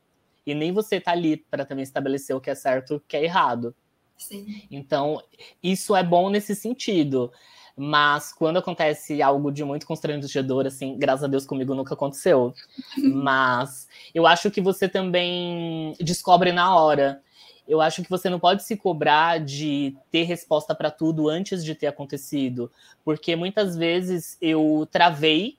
[0.46, 3.24] E nem você está ali para também estabelecer o que é certo, o que é
[3.24, 3.74] errado.
[4.16, 4.62] Sim.
[4.70, 5.20] Então,
[5.62, 7.32] isso é bom nesse sentido.
[7.76, 12.54] Mas quando acontece algo de muito constrangedor, assim, graças a Deus comigo nunca aconteceu.
[12.96, 17.20] Mas eu acho que você também descobre na hora.
[17.66, 21.74] Eu acho que você não pode se cobrar de ter resposta para tudo antes de
[21.74, 22.70] ter acontecido,
[23.02, 25.56] porque muitas vezes eu travei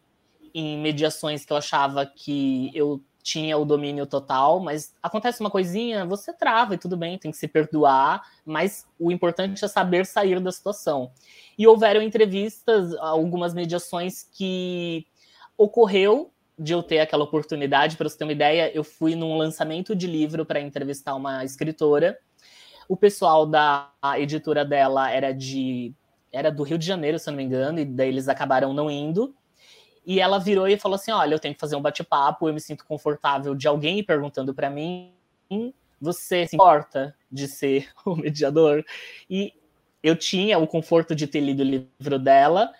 [0.54, 6.06] em mediações que eu achava que eu tinha o domínio total, mas acontece uma coisinha,
[6.06, 10.40] você trava e tudo bem, tem que se perdoar, mas o importante é saber sair
[10.40, 11.12] da situação.
[11.58, 15.08] E houveram entrevistas, algumas mediações que
[15.58, 19.96] ocorreu de eu ter aquela oportunidade, para você ter uma ideia, eu fui num lançamento
[19.96, 22.20] de livro para entrevistar uma escritora.
[22.88, 25.96] O pessoal da editora dela era de
[26.32, 28.92] era do Rio de Janeiro, se eu não me engano, e daí eles acabaram não
[28.92, 29.34] indo.
[30.06, 32.60] E ela virou e falou assim: "Olha, eu tenho que fazer um bate-papo, eu me
[32.62, 35.12] sinto confortável de alguém perguntando para mim,
[36.00, 38.86] você se importa de ser o mediador?"
[39.30, 39.54] E
[40.04, 42.72] eu tinha o conforto de ter lido o livro dela,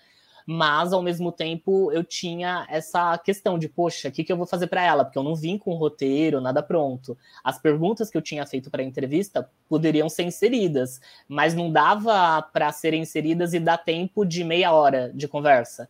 [0.46, 4.46] mas ao mesmo tempo eu tinha essa questão de, poxa, o que, que eu vou
[4.46, 5.04] fazer para ela?
[5.04, 7.18] Porque eu não vim com roteiro, nada pronto.
[7.42, 12.40] As perguntas que eu tinha feito para a entrevista poderiam ser inseridas, mas não dava
[12.40, 15.88] para serem inseridas e dar tempo de meia hora de conversa.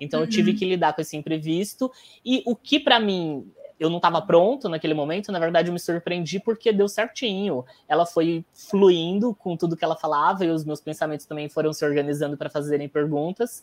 [0.00, 0.26] Então uhum.
[0.26, 0.56] eu tive uhum.
[0.56, 1.90] que lidar com esse imprevisto
[2.24, 5.80] e o que para mim eu não estava pronto naquele momento, na verdade eu me
[5.80, 7.64] surpreendi porque deu certinho.
[7.88, 11.84] Ela foi fluindo com tudo que ela falava e os meus pensamentos também foram se
[11.84, 13.62] organizando para fazerem perguntas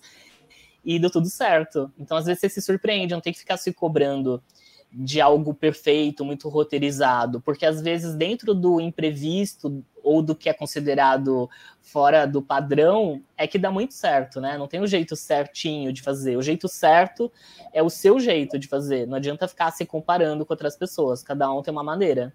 [0.84, 1.92] e deu tudo certo.
[1.98, 4.44] Então às vezes você se surpreende, não tem que ficar se cobrando
[4.92, 10.54] de algo perfeito, muito roteirizado, porque às vezes dentro do imprevisto ou do que é
[10.54, 11.48] considerado
[11.82, 14.58] fora do padrão é que dá muito certo, né?
[14.58, 16.36] Não tem um jeito certinho de fazer.
[16.36, 17.32] O jeito certo
[17.72, 19.06] é o seu jeito de fazer.
[19.06, 21.22] Não adianta ficar se comparando com outras pessoas.
[21.22, 22.34] Cada um tem uma maneira.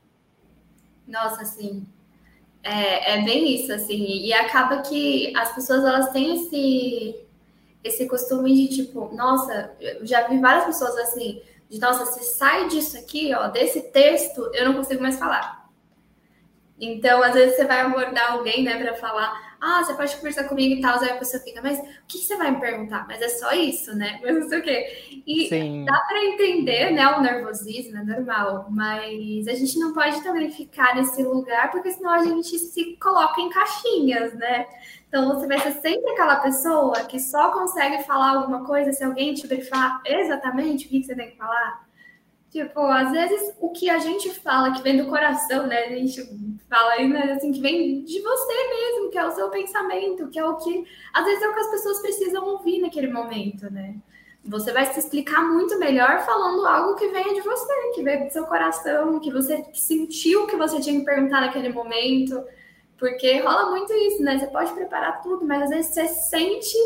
[1.06, 1.84] Nossa, assim,
[2.62, 4.24] é, é bem isso, assim.
[4.24, 7.20] E acaba que as pessoas elas têm esse
[7.82, 12.68] esse costume de tipo, nossa, eu já vi várias pessoas assim de nossa, se sai
[12.68, 15.63] disso aqui, ó, desse texto, eu não consigo mais falar.
[16.80, 20.74] Então, às vezes você vai abordar alguém, né, para falar, ah, você pode conversar comigo
[20.74, 23.06] e tal, aí a pessoa fica, mas o que, você vai me perguntar?
[23.06, 24.20] Mas é só isso, né?
[24.22, 25.22] Mas não sei o quê.
[25.26, 25.84] E Sim.
[25.84, 30.94] dá para entender, né, o nervosismo, é normal, mas a gente não pode também ficar
[30.96, 34.66] nesse lugar, porque senão a gente se coloca em caixinhas, né?
[35.08, 39.32] Então você vai ser sempre aquela pessoa que só consegue falar alguma coisa se alguém
[39.32, 41.86] te brifar exatamente o que você tem que falar.
[42.54, 45.86] Tipo, às vezes o que a gente fala que vem do coração, né?
[45.86, 46.22] A gente
[46.70, 50.44] fala né, assim, que vem de você mesmo, que é o seu pensamento, que é
[50.44, 53.96] o que às vezes é o que as pessoas precisam ouvir naquele momento, né?
[54.44, 58.32] Você vai se explicar muito melhor falando algo que venha de você, que veio do
[58.32, 62.40] seu coração, que você sentiu que você tinha que perguntar naquele momento.
[62.96, 64.38] Porque rola muito isso, né?
[64.38, 66.76] Você pode preparar tudo, mas às vezes você sente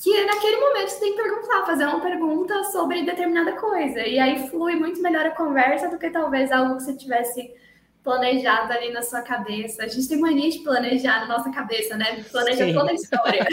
[0.00, 4.00] que naquele momento você tem que perguntar, fazer uma pergunta sobre determinada coisa.
[4.00, 7.54] E aí flui muito melhor a conversa do que talvez algo que você tivesse
[8.02, 9.84] planejado ali na sua cabeça.
[9.84, 12.24] A gente tem mania de planejar na nossa cabeça, né?
[12.30, 12.72] Planeja Sim.
[12.72, 13.46] toda a história.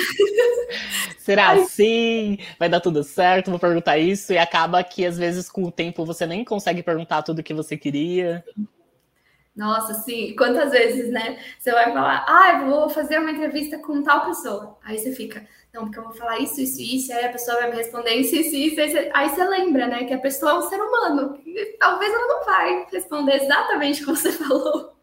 [1.20, 2.38] Será assim?
[2.58, 3.52] Vai dar tudo certo?
[3.52, 4.32] Vou perguntar isso.
[4.32, 7.54] E acaba que, às vezes, com o tempo, você nem consegue perguntar tudo o que
[7.54, 8.42] você queria.
[9.54, 10.34] Nossa, sim.
[10.38, 11.40] Quantas vezes, né?
[11.60, 14.78] Você vai falar, ah, eu vou fazer uma entrevista com tal pessoa.
[14.82, 15.46] Aí você fica,
[15.78, 18.36] não, porque eu vou falar isso, isso, isso, aí a pessoa vai me responder isso,
[18.36, 18.82] isso, isso.
[18.82, 21.40] Aí você, aí você lembra, né, que a pessoa é um ser humano.
[21.80, 24.98] talvez ela não vai responder exatamente como você falou.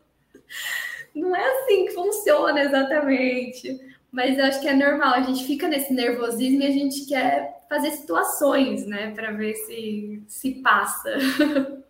[1.15, 3.81] Não é assim que funciona exatamente.
[4.11, 7.65] Mas eu acho que é normal, a gente fica nesse nervosismo e a gente quer
[7.69, 11.17] fazer situações, né, para ver se se passa.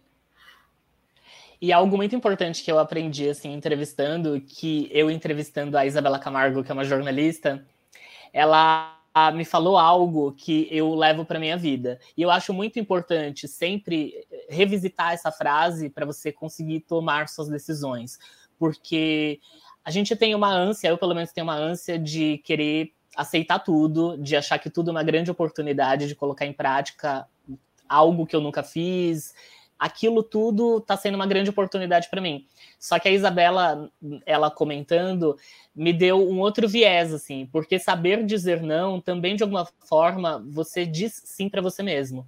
[1.60, 6.62] E algo muito importante que eu aprendi, assim, entrevistando, que eu entrevistando a Isabela Camargo,
[6.62, 7.64] que é uma jornalista,
[8.34, 9.00] ela
[9.32, 12.00] me falou algo que eu levo para minha vida.
[12.16, 18.18] E eu acho muito importante sempre revisitar essa frase para você conseguir tomar suas decisões.
[18.58, 19.38] Porque
[19.84, 24.18] a gente tem uma ânsia, eu pelo menos tenho uma ânsia de querer aceitar tudo,
[24.18, 27.28] de achar que tudo é uma grande oportunidade de colocar em prática
[27.88, 29.32] algo que eu nunca fiz,
[29.78, 32.46] aquilo tudo está sendo uma grande oportunidade para mim.
[32.78, 33.90] Só que a Isabela,
[34.24, 35.36] ela comentando,
[35.74, 40.86] me deu um outro viés, assim, porque saber dizer não também, de alguma forma, você
[40.86, 42.26] diz sim para você mesmo.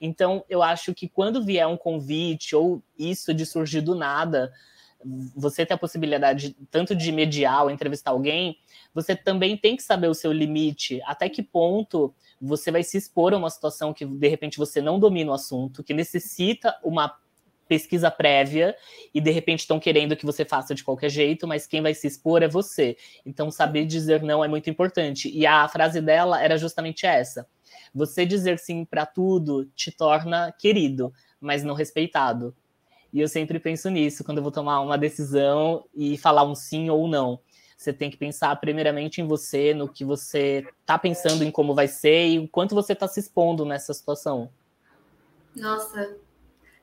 [0.00, 4.52] Então, eu acho que quando vier um convite ou isso de surgir do nada,
[5.34, 8.58] você ter a possibilidade tanto de mediar ou entrevistar alguém,
[8.94, 13.32] você também tem que saber o seu limite, até que ponto você vai se expor
[13.32, 17.14] a uma situação que de repente você não domina o assunto, que necessita uma
[17.68, 18.76] pesquisa prévia
[19.12, 22.06] e de repente estão querendo que você faça de qualquer jeito, mas quem vai se
[22.06, 22.96] expor é você.
[23.24, 25.30] Então saber dizer não é muito importante.
[25.30, 27.46] E a frase dela era justamente essa:
[27.94, 32.54] você dizer sim para tudo te torna querido, mas não respeitado.
[33.16, 36.90] E eu sempre penso nisso quando eu vou tomar uma decisão e falar um sim
[36.90, 37.40] ou não.
[37.74, 41.88] Você tem que pensar primeiramente em você, no que você está pensando em como vai
[41.88, 44.50] ser e o quanto você está se expondo nessa situação.
[45.56, 46.18] Nossa,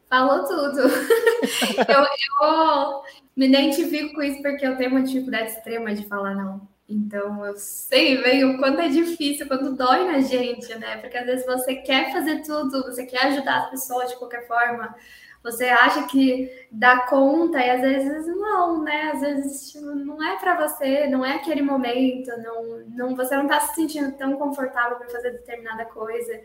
[0.09, 0.79] falou tudo.
[1.87, 3.03] eu, eu
[3.35, 6.67] me identifico com isso porque eu tenho uma dificuldade extrema de falar não.
[6.89, 10.97] Então eu sei bem o quanto é difícil, quando dói na gente, né?
[10.97, 14.95] Porque às vezes você quer fazer tudo, você quer ajudar as pessoas de qualquer forma,
[15.43, 19.11] você acha que dá conta e às vezes não, né?
[19.13, 23.43] Às vezes tipo, não é para você, não é aquele momento, não, não, você não
[23.43, 26.39] está se sentindo tão confortável para fazer determinada coisa.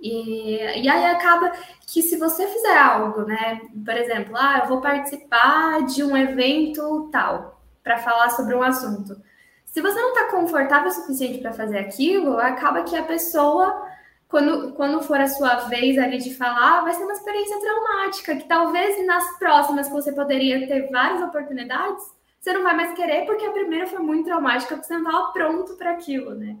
[0.00, 1.52] E, e aí acaba
[1.86, 3.60] que se você fizer algo, né?
[3.84, 9.16] Por exemplo, ah, eu vou participar de um evento tal para falar sobre um assunto.
[9.64, 13.86] Se você não está confortável o suficiente para fazer aquilo, acaba que a pessoa
[14.32, 18.48] quando, quando for a sua vez ali de falar, vai ser uma experiência traumática, que
[18.48, 22.02] talvez nas próximas que você poderia ter várias oportunidades,
[22.40, 25.32] você não vai mais querer, porque a primeira foi muito traumática, porque você não estava
[25.32, 26.56] pronto para aquilo, né?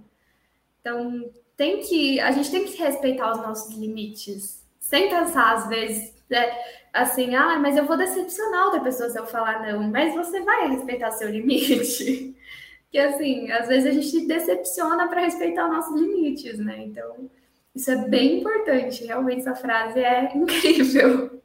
[0.82, 6.14] Então, tem que, a gente tem que respeitar os nossos limites, sem pensar, às vezes,
[6.28, 6.54] né,
[6.92, 10.68] assim, ah, mas eu vou decepcionar outra pessoa se eu falar não, mas você vai
[10.68, 12.36] respeitar seu limite.
[12.92, 16.82] que assim, às vezes a gente decepciona para respeitar os nossos limites, né?
[16.82, 17.30] Então,
[17.74, 21.42] isso é bem importante, realmente essa frase é incrível.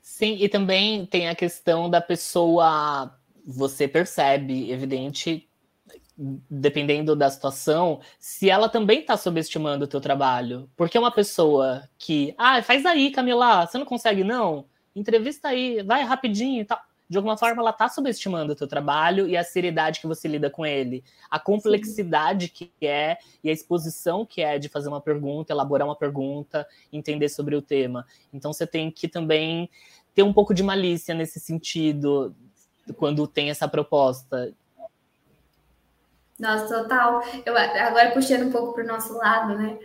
[0.00, 3.16] Sim, e também tem a questão da pessoa,
[3.46, 5.48] você percebe, evidente,
[6.16, 10.68] dependendo da situação, se ela também está subestimando o teu trabalho.
[10.76, 14.66] Porque uma pessoa que, ah, faz aí, Camila, você não consegue não?
[14.94, 16.80] Entrevista aí, vai rapidinho e tal
[17.12, 20.48] de alguma forma ela está subestimando o teu trabalho e a seriedade que você lida
[20.48, 22.70] com ele, a complexidade Sim.
[22.80, 27.28] que é e a exposição que é de fazer uma pergunta, elaborar uma pergunta, entender
[27.28, 28.06] sobre o tema.
[28.32, 29.68] Então você tem que também
[30.14, 32.34] ter um pouco de malícia nesse sentido
[32.96, 34.50] quando tem essa proposta.
[36.40, 37.22] Nossa, total.
[37.44, 39.78] Eu agora puxando um pouco para o nosso lado, né?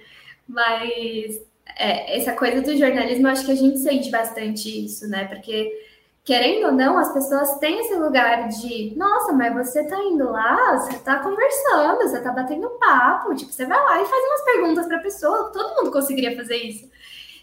[0.48, 1.42] Mas
[1.78, 5.26] é, essa coisa do jornalismo, eu acho que a gente sente bastante isso, né?
[5.26, 5.87] Porque
[6.28, 10.78] querendo ou não, as pessoas têm esse lugar de, nossa, mas você tá indo lá,
[10.78, 14.88] você tá conversando, você tá batendo papo, tipo, você vai lá e faz umas perguntas
[14.88, 16.92] pra pessoa, todo mundo conseguiria fazer isso.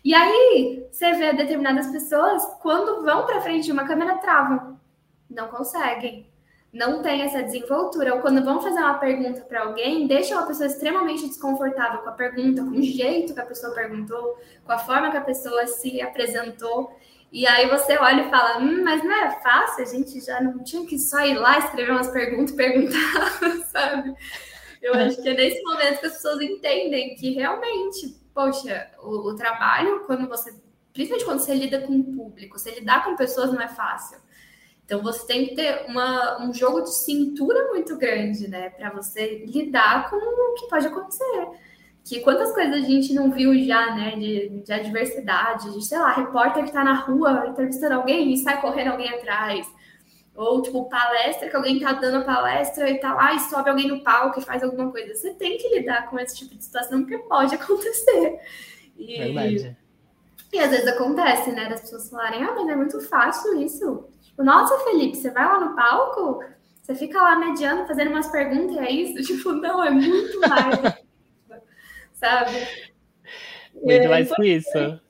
[0.04, 4.78] E aí, você vê determinadas pessoas, quando vão para frente de uma câmera, travam.
[5.30, 6.30] Não conseguem.
[6.74, 10.66] não tem essa desenvoltura, ou quando vão fazer uma pergunta para alguém, deixa uma pessoa
[10.66, 15.10] extremamente desconfortável com a pergunta, com o jeito que a pessoa perguntou, com a forma
[15.10, 16.94] que a pessoa se apresentou.
[17.34, 20.62] E aí você olha e fala, hum, mas não era fácil, a gente já não
[20.62, 23.40] tinha que só ir lá escrever umas perguntas e perguntar,
[23.72, 24.14] sabe?
[24.80, 29.34] Eu acho que é nesse momento que as pessoas entendem que realmente, poxa, o, o
[29.34, 30.54] trabalho, quando você,
[30.92, 34.18] principalmente quando você lida com o público, você lidar com pessoas não é fácil.
[34.84, 38.70] Então você tem que ter uma, um jogo de cintura muito grande, né?
[38.70, 41.48] Para você lidar com o que pode acontecer.
[42.04, 44.16] Que quantas coisas a gente não viu já, né?
[44.16, 48.60] De, de adversidade, de, sei lá, repórter que tá na rua entrevistando alguém e sai
[48.60, 49.66] correndo alguém atrás.
[50.36, 53.88] Ou, tipo, palestra, que alguém tá dando a palestra e tá lá e sobe alguém
[53.88, 55.14] no palco e faz alguma coisa.
[55.14, 58.38] Você tem que lidar com esse tipo de situação, porque pode acontecer.
[58.98, 59.76] E, Verdade.
[60.52, 61.68] E às vezes acontece, né?
[61.68, 64.04] Das pessoas falarem, ah, mas é muito fácil isso.
[64.22, 66.44] Tipo, nossa, Felipe, você vai lá no palco,
[66.82, 69.22] você fica lá mediando, fazendo umas perguntas e é isso?
[69.34, 70.93] Tipo, não, é muito mais.
[72.24, 72.68] Sabe?
[73.74, 75.00] Muito é mais que isso.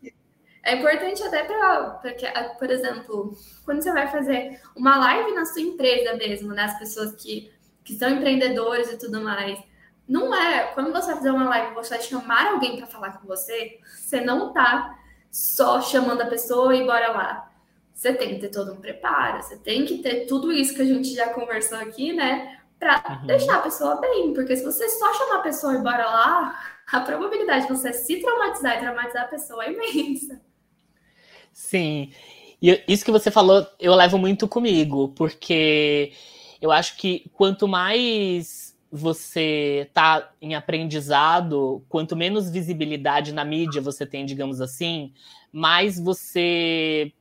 [0.63, 2.01] É importante até para,
[2.59, 6.65] por exemplo, quando você vai fazer uma live na sua empresa mesmo, né?
[6.65, 7.53] As pessoas que,
[7.85, 9.59] que são empreendedores e tudo mais.
[10.09, 13.27] Não é, quando você vai fazer uma live, você vai chamar alguém para falar com
[13.27, 14.99] você, você não tá
[15.31, 17.51] só chamando a pessoa e bora lá
[17.95, 20.85] você tem que ter todo um preparo, você tem que ter tudo isso que a
[20.85, 22.59] gente já conversou aqui, né?
[22.79, 23.27] Para uhum.
[23.27, 26.61] deixar a pessoa bem, porque se você só chamar a pessoa e bora lá,
[26.91, 30.41] a probabilidade de você se traumatizar e traumatizar a pessoa é imensa.
[31.53, 32.13] Sim.
[32.61, 36.13] E isso que você falou, eu levo muito comigo, porque
[36.61, 44.07] eu acho que quanto mais você tá em aprendizado, quanto menos visibilidade na mídia você
[44.07, 45.13] tem, digamos assim,
[45.53, 47.13] mais você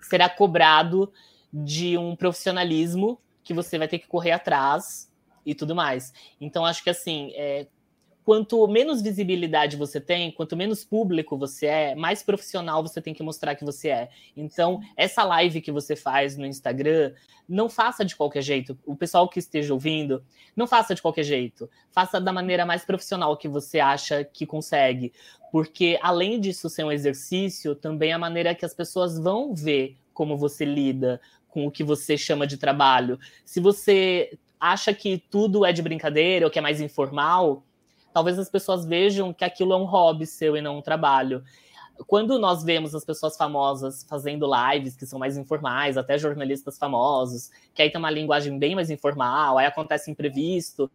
[0.00, 1.12] será cobrado
[1.52, 5.10] de um profissionalismo que você vai ter que correr atrás
[5.46, 6.12] e tudo mais.
[6.40, 7.66] Então, acho que assim, é,
[8.24, 13.22] quanto menos visibilidade você tem, quanto menos público você é, mais profissional você tem que
[13.22, 14.08] mostrar que você é.
[14.36, 17.12] Então, essa live que você faz no Instagram,
[17.46, 18.78] não faça de qualquer jeito.
[18.86, 20.24] O pessoal que esteja ouvindo,
[20.56, 21.68] não faça de qualquer jeito.
[21.90, 25.12] Faça da maneira mais profissional que você acha que consegue.
[25.52, 29.96] Porque, além disso ser um exercício, também é a maneira que as pessoas vão ver
[30.14, 33.18] como você lida com o que você chama de trabalho.
[33.44, 37.62] Se você acha que tudo é de brincadeira ou que é mais informal,
[38.14, 41.42] talvez as pessoas vejam que aquilo é um hobby seu e não um trabalho.
[42.06, 47.50] Quando nós vemos as pessoas famosas fazendo lives que são mais informais, até jornalistas famosos,
[47.74, 50.90] que aí tem uma linguagem bem mais informal, aí acontece imprevisto,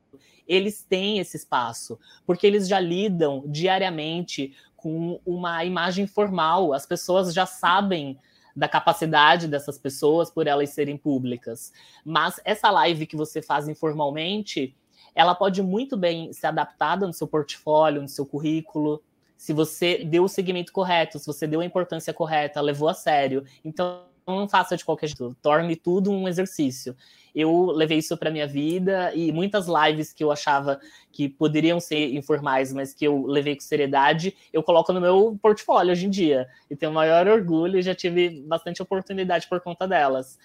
[0.47, 7.33] eles têm esse espaço, porque eles já lidam diariamente com uma imagem formal, as pessoas
[7.33, 8.17] já sabem
[8.55, 11.71] da capacidade dessas pessoas por elas serem públicas.
[12.03, 14.75] Mas essa live que você faz informalmente,
[15.19, 19.03] ela pode muito bem ser adaptada no seu portfólio, no seu currículo,
[19.35, 23.43] se você deu o segmento correto, se você deu a importância correta, levou a sério.
[23.63, 26.95] Então, não faça de qualquer jeito, torne tudo um exercício.
[27.35, 30.79] Eu levei isso para minha vida e muitas lives que eu achava
[31.11, 35.91] que poderiam ser informais, mas que eu levei com seriedade, eu coloco no meu portfólio
[35.91, 36.47] hoje em dia.
[36.69, 40.39] E tenho o maior orgulho e já tive bastante oportunidade por conta delas.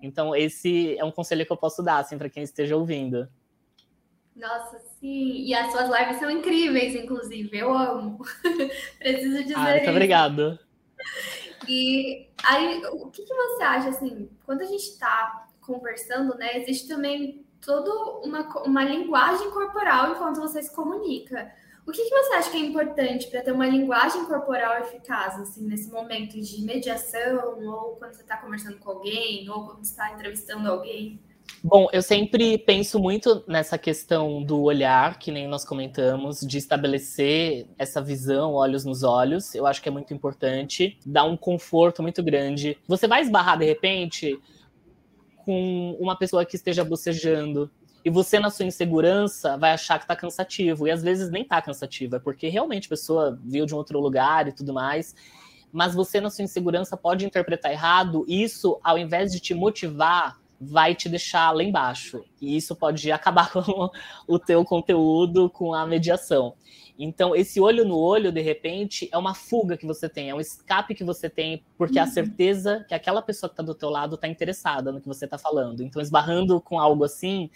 [0.00, 3.28] Então, esse é um conselho que eu posso dar assim, para quem esteja ouvindo.
[4.36, 5.44] Nossa, sim.
[5.44, 7.56] E as suas lives são incríveis, inclusive.
[7.56, 8.18] Eu amo.
[8.98, 9.56] Preciso dizer.
[9.56, 10.58] Ah, muito obrigado.
[11.68, 16.88] E aí, o que, que você acha, assim, quando a gente está conversando, né, existe
[16.88, 17.90] também toda
[18.26, 21.50] uma, uma linguagem corporal enquanto você se comunica.
[21.86, 25.66] O que, que você acha que é importante para ter uma linguagem corporal eficaz, assim,
[25.66, 30.12] nesse momento de mediação, ou quando você está conversando com alguém, ou quando você está
[30.12, 31.20] entrevistando alguém?
[31.62, 37.66] Bom, eu sempre penso muito nessa questão do olhar, que nem nós comentamos, de estabelecer
[37.78, 39.54] essa visão, olhos nos olhos.
[39.54, 42.76] Eu acho que é muito importante, dá um conforto muito grande.
[42.86, 44.38] Você vai esbarrar de repente
[45.44, 47.70] com uma pessoa que esteja bocejando,
[48.04, 50.86] e você, na sua insegurança, vai achar que tá cansativo.
[50.86, 53.98] E às vezes nem tá cansativo, é porque realmente a pessoa veio de um outro
[53.98, 55.14] lugar e tudo mais.
[55.72, 58.26] Mas você, na sua insegurança, pode interpretar errado.
[58.28, 62.24] Isso, ao invés de te motivar vai te deixar lá embaixo.
[62.40, 63.90] E isso pode acabar com
[64.26, 66.54] o teu conteúdo, com a mediação.
[66.98, 70.40] Então, esse olho no olho, de repente, é uma fuga que você tem, é um
[70.40, 72.04] escape que você tem, porque uhum.
[72.04, 75.24] a certeza que aquela pessoa que está do teu lado está interessada no que você
[75.24, 75.82] está falando.
[75.82, 77.50] Então, esbarrando com algo assim,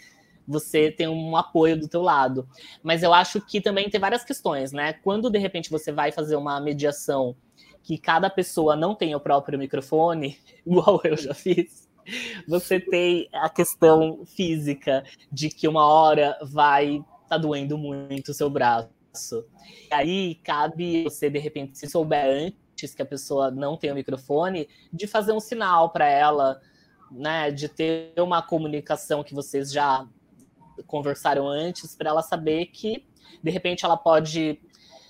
[0.45, 2.47] você tem um apoio do teu lado.
[2.83, 4.93] Mas eu acho que também tem várias questões, né?
[4.93, 7.35] Quando, de repente, você vai fazer uma mediação
[7.81, 11.88] que cada pessoa não tem o próprio microfone, igual eu já fiz,
[12.47, 18.49] você tem a questão física de que uma hora vai tá doendo muito o seu
[18.49, 18.89] braço.
[19.89, 23.95] E aí cabe você, de repente, se souber antes que a pessoa não tem o
[23.95, 26.59] microfone, de fazer um sinal para ela,
[27.11, 27.51] né?
[27.51, 30.07] De ter uma comunicação que vocês já
[30.87, 33.05] conversaram antes, para ela saber que,
[33.43, 34.59] de repente, ela pode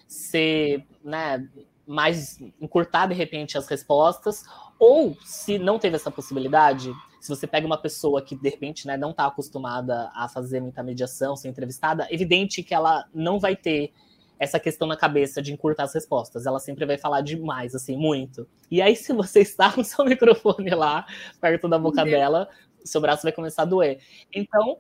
[0.08, 1.48] ser, né?
[1.88, 4.44] Mais encurtar de repente as respostas,
[4.80, 8.96] ou se não teve essa possibilidade, se você pega uma pessoa que, de repente, né,
[8.96, 13.92] não está acostumada a fazer muita mediação, ser entrevistada, evidente que ela não vai ter
[14.40, 16.46] essa questão na cabeça de encurtar as respostas.
[16.46, 18.48] Ela sempre vai falar demais, assim, muito.
[18.72, 21.06] E aí, se você está com seu microfone lá,
[21.42, 22.48] perto da boca dela,
[22.86, 24.00] seu braço vai começar a doer.
[24.34, 24.78] Então,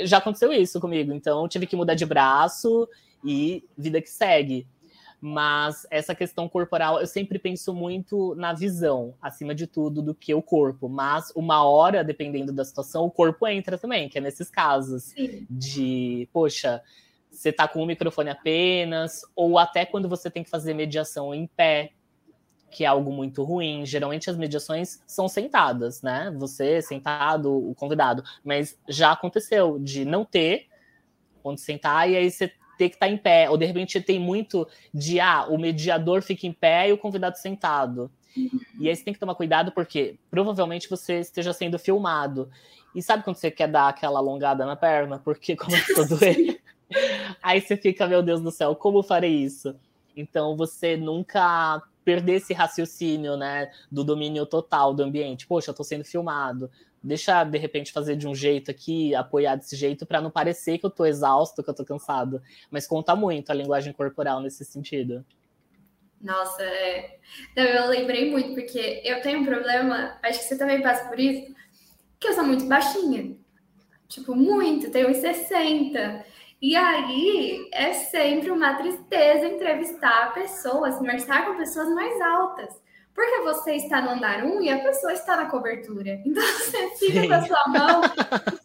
[0.00, 1.12] já aconteceu isso comigo.
[1.12, 2.88] Então, tive que mudar de braço
[3.24, 4.66] e vida que segue.
[5.20, 10.34] Mas essa questão corporal, eu sempre penso muito na visão, acima de tudo, do que
[10.34, 10.88] o corpo.
[10.88, 15.46] Mas uma hora, dependendo da situação, o corpo entra também, que é nesses casos Sim.
[15.48, 16.82] de, poxa,
[17.30, 21.46] você tá com um microfone apenas, ou até quando você tem que fazer mediação em
[21.46, 21.92] pé,
[22.70, 23.86] que é algo muito ruim.
[23.86, 26.34] Geralmente as mediações são sentadas, né?
[26.36, 28.22] Você sentado, o convidado.
[28.44, 30.66] Mas já aconteceu de não ter
[31.42, 34.18] onde sentar e aí você ter que estar tá em pé, ou de repente tem
[34.18, 38.10] muito de ah, o mediador fica em pé e o convidado sentado.
[38.78, 42.50] E aí você tem que tomar cuidado porque provavelmente você esteja sendo filmado.
[42.94, 45.18] E sabe quando você quer dar aquela alongada na perna?
[45.18, 46.60] Porque começa a doer.
[47.42, 49.74] aí você fica, meu Deus do céu, como farei isso?
[50.16, 55.46] Então você nunca perder esse raciocínio, né, do domínio total do ambiente.
[55.46, 56.70] Poxa, eu tô sendo filmado
[57.06, 60.86] deixa de repente fazer de um jeito aqui, apoiar desse jeito para não parecer que
[60.86, 65.24] eu tô exausto, que eu tô cansado, mas conta muito a linguagem corporal nesse sentido.
[66.20, 67.18] Nossa, é...
[67.54, 71.54] eu lembrei muito porque eu tenho um problema, acho que você também passa por isso,
[72.18, 73.36] que eu sou muito baixinha.
[74.08, 76.24] Tipo, muito, tenho uns 60.
[76.60, 82.85] E aí é sempre uma tristeza entrevistar pessoas, conversar com pessoas mais altas.
[83.16, 86.20] Porque você está no andar 1 e a pessoa está na cobertura.
[86.24, 87.28] Então você fica Sim.
[87.28, 88.02] com a sua mão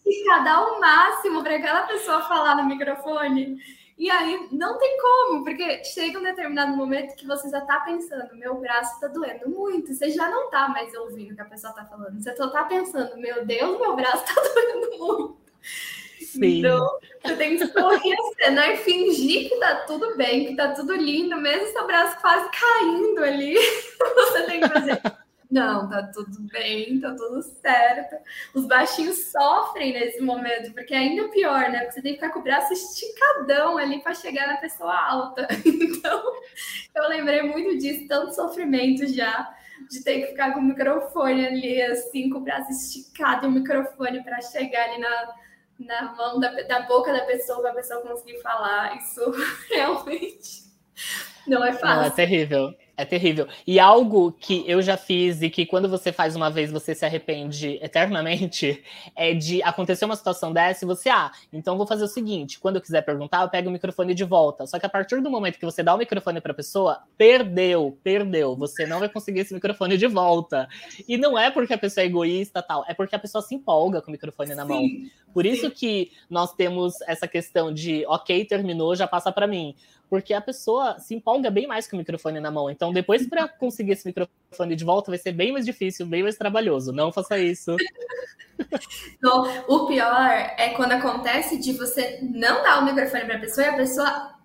[0.06, 3.58] e dá o máximo para aquela pessoa falar no microfone.
[3.98, 8.36] E aí não tem como, porque chega um determinado momento que você já está pensando,
[8.36, 9.94] meu braço está doendo muito.
[9.94, 12.22] Você já não está mais ouvindo o que a pessoa está falando.
[12.22, 15.38] Você só está pensando, meu Deus, meu braço está doendo muito.
[16.20, 16.60] Sim.
[16.60, 20.70] Então, você tem que sorrir a cena e fingir que tá tudo bem, que tá
[20.70, 23.56] tudo lindo, mesmo seu braço quase caindo ali.
[24.16, 25.02] Você tem que fazer.
[25.52, 28.16] Não, tá tudo bem, tá tudo certo.
[28.56, 31.80] Os baixinhos sofrem nesse momento, porque é ainda pior, né?
[31.80, 35.48] Porque você tem que ficar com o braço esticadão ali para chegar na pessoa alta.
[36.02, 36.24] Então,
[36.96, 39.54] eu lembrei muito disso, tanto sofrimento já,
[39.90, 43.52] de ter que ficar com o microfone ali, assim, com o braço esticado e o
[43.52, 45.34] microfone para chegar ali na,
[45.86, 48.98] na mão da, da boca da pessoa para a pessoa conseguir falar.
[48.98, 49.22] Isso
[49.70, 50.64] realmente
[51.48, 52.02] não é fácil.
[52.02, 52.74] Não, é terrível.
[53.02, 53.48] É terrível.
[53.66, 57.04] E algo que eu já fiz e que quando você faz uma vez você se
[57.04, 58.84] arrepende eternamente
[59.18, 62.76] é de acontecer uma situação dessa e você, ah, então vou fazer o seguinte: quando
[62.76, 64.68] eu quiser perguntar, eu pego o microfone de volta.
[64.68, 67.98] Só que a partir do momento que você dá o microfone para a pessoa, perdeu,
[68.04, 68.56] perdeu.
[68.56, 70.70] Você não vai conseguir esse microfone de volta.
[71.08, 74.00] E não é porque a pessoa é egoísta tal, é porque a pessoa se empolga
[74.00, 74.84] com o microfone na mão.
[75.34, 79.76] Por isso que nós temos essa questão de, ok, terminou, já passa para mim
[80.12, 82.70] porque a pessoa se empolga bem mais com o microfone na mão.
[82.70, 86.36] Então, depois, para conseguir esse microfone de volta, vai ser bem mais difícil, bem mais
[86.36, 86.92] trabalhoso.
[86.92, 87.78] Não faça isso.
[89.18, 93.66] Então, o pior é quando acontece de você não dar o microfone para a pessoa
[93.66, 94.36] e a pessoa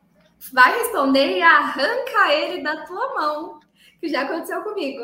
[0.55, 3.61] vai responder e arranca ele da tua mão,
[4.01, 5.03] que já aconteceu comigo.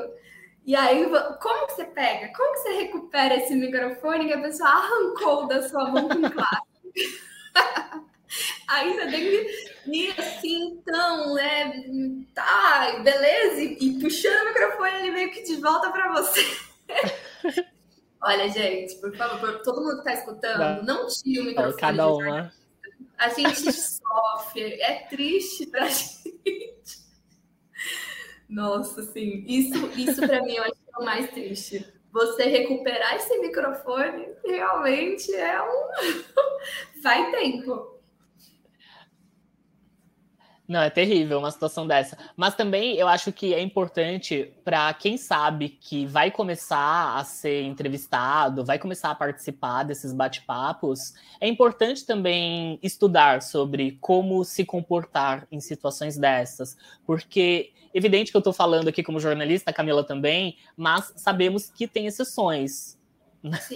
[0.65, 1.05] E aí,
[1.43, 2.33] como que você pega?
[2.35, 6.23] Como que você recupera esse microfone que a pessoa arrancou da sua mão com?
[8.69, 11.73] Aí você tem que ir assim, então, né?
[12.35, 13.63] Tá, beleza?
[13.63, 16.41] E, e puxando o microfone ali meio que de volta para você.
[18.23, 21.77] Olha, gente, por favor, todo mundo que tá escutando, não, não tire o microfone.
[21.77, 22.53] Cada uma.
[23.19, 27.03] A gente sofre, é triste pra gente.
[28.49, 31.87] Nossa, assim, isso, isso para mim eu acho que é o mais triste.
[32.13, 35.89] Você recuperar esse microfone realmente é um.
[37.03, 37.92] Vai tempo.
[40.73, 42.17] Não, é terrível uma situação dessa.
[42.35, 47.65] Mas também eu acho que é importante para quem sabe que vai começar a ser
[47.65, 55.47] entrevistado, vai começar a participar desses bate-papos, é importante também estudar sobre como se comportar
[55.53, 56.75] em situações dessas.
[57.05, 62.07] Porque, evidente que eu estou falando aqui como jornalista, Camila também, mas sabemos que tem
[62.07, 62.99] exceções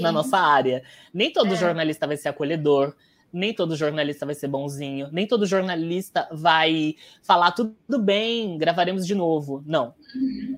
[0.01, 0.82] na nossa área.
[1.12, 1.57] Nem todo é.
[1.57, 2.97] jornalista vai ser acolhedor,
[3.37, 9.14] nem todo jornalista vai ser bonzinho, nem todo jornalista vai falar tudo bem, gravaremos de
[9.14, 9.62] novo.
[9.66, 9.95] Não.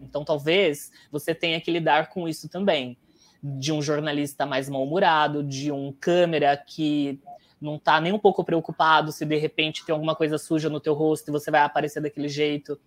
[0.02, 2.96] Então talvez você tenha que lidar com isso também.
[3.42, 7.20] De um jornalista mais mal-humorado, de um câmera que
[7.60, 10.94] não está nem um pouco preocupado se de repente tem alguma coisa suja no teu
[10.94, 12.78] rosto e você vai aparecer daquele jeito.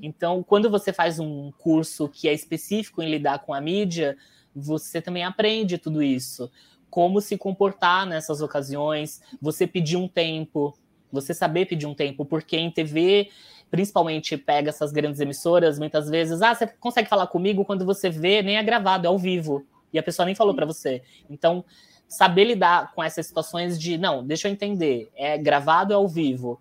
[0.00, 4.16] Então, quando você faz um curso que é específico em lidar com a mídia,
[4.54, 6.48] você também aprende tudo isso
[6.92, 10.76] como se comportar nessas ocasiões, você pedir um tempo,
[11.10, 13.30] você saber pedir um tempo, porque em TV,
[13.70, 18.42] principalmente pega essas grandes emissoras, muitas vezes, ah, você consegue falar comigo quando você vê,
[18.42, 21.02] nem é gravado, é ao vivo, e a pessoa nem falou para você.
[21.30, 21.64] Então,
[22.06, 26.60] saber lidar com essas situações de, não, deixa eu entender, é gravado, é ao vivo.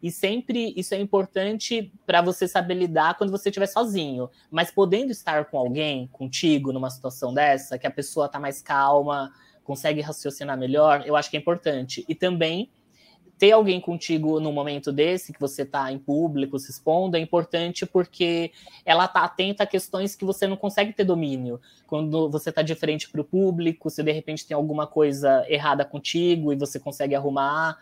[0.00, 4.28] E sempre isso é importante para você saber lidar quando você estiver sozinho.
[4.50, 9.32] Mas podendo estar com alguém, contigo, numa situação dessa, que a pessoa está mais calma,
[9.64, 12.04] consegue raciocinar melhor, eu acho que é importante.
[12.08, 12.70] E também
[13.42, 17.84] ter alguém contigo no momento desse, que você está em público, se expondo, é importante
[17.84, 18.52] porque
[18.84, 21.60] ela está atenta a questões que você não consegue ter domínio.
[21.88, 25.84] Quando você está de frente para o público, se de repente tem alguma coisa errada
[25.84, 27.78] contigo e você consegue arrumar,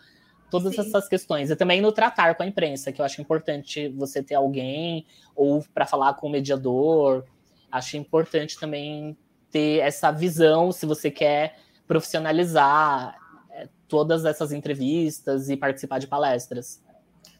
[0.49, 0.81] todas Sim.
[0.81, 1.51] essas questões.
[1.51, 5.05] E também no tratar com a imprensa, que eu acho importante você ter alguém,
[5.35, 7.23] ou para falar com o mediador.
[7.71, 9.15] Acho importante também
[9.51, 11.55] ter essa visão, se você quer
[11.91, 13.17] profissionalizar
[13.49, 16.81] é, todas essas entrevistas e participar de palestras.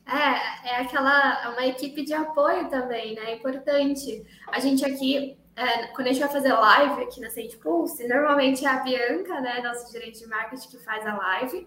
[0.06, 3.32] É, é aquela, é uma equipe de apoio também, né?
[3.32, 4.22] É importante.
[4.52, 8.66] A gente aqui, é, quando a gente vai fazer live aqui na Sente Pulse, normalmente
[8.66, 11.66] é a Bianca, né, nosso gerente de marketing, que faz a live.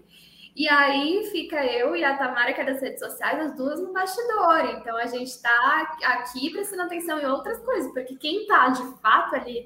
[0.55, 3.91] E aí fica eu e a Tamara, que é das redes sociais, as duas no
[3.93, 4.77] bastidor.
[4.77, 9.33] Então a gente está aqui prestando atenção em outras coisas, porque quem está de fato
[9.33, 9.65] ali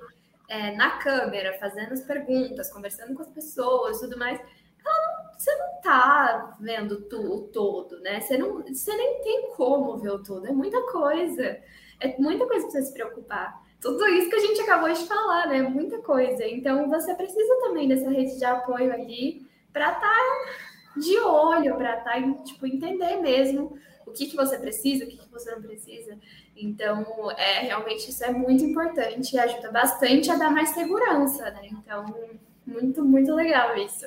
[0.50, 4.42] é, na câmera, fazendo as perguntas, conversando com as pessoas, tudo mais,
[4.84, 8.20] não, você não tá vendo tu, o todo, né?
[8.20, 11.60] Você, não, você nem tem como ver o todo, é muita coisa.
[12.02, 13.62] É muita coisa para você se preocupar.
[13.80, 15.62] Tudo isso que a gente acabou de falar, né?
[15.62, 16.46] Muita coisa.
[16.46, 22.00] Então você precisa também dessa rede de apoio ali para estar tá de olho, para
[22.00, 25.62] estar, tá, tipo, entender mesmo o que, que você precisa, o que, que você não
[25.62, 26.18] precisa.
[26.62, 31.70] Então, é, realmente isso é muito importante e ajuda bastante a dar mais segurança, né?
[31.72, 32.06] Então,
[32.66, 34.06] muito, muito legal isso.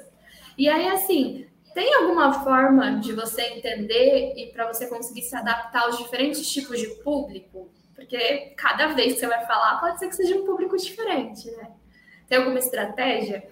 [0.57, 5.85] E aí, assim, tem alguma forma de você entender e para você conseguir se adaptar
[5.85, 7.71] aos diferentes tipos de público?
[7.95, 11.71] Porque cada vez que você vai falar, pode ser que seja um público diferente, né?
[12.29, 13.47] Tem alguma estratégia?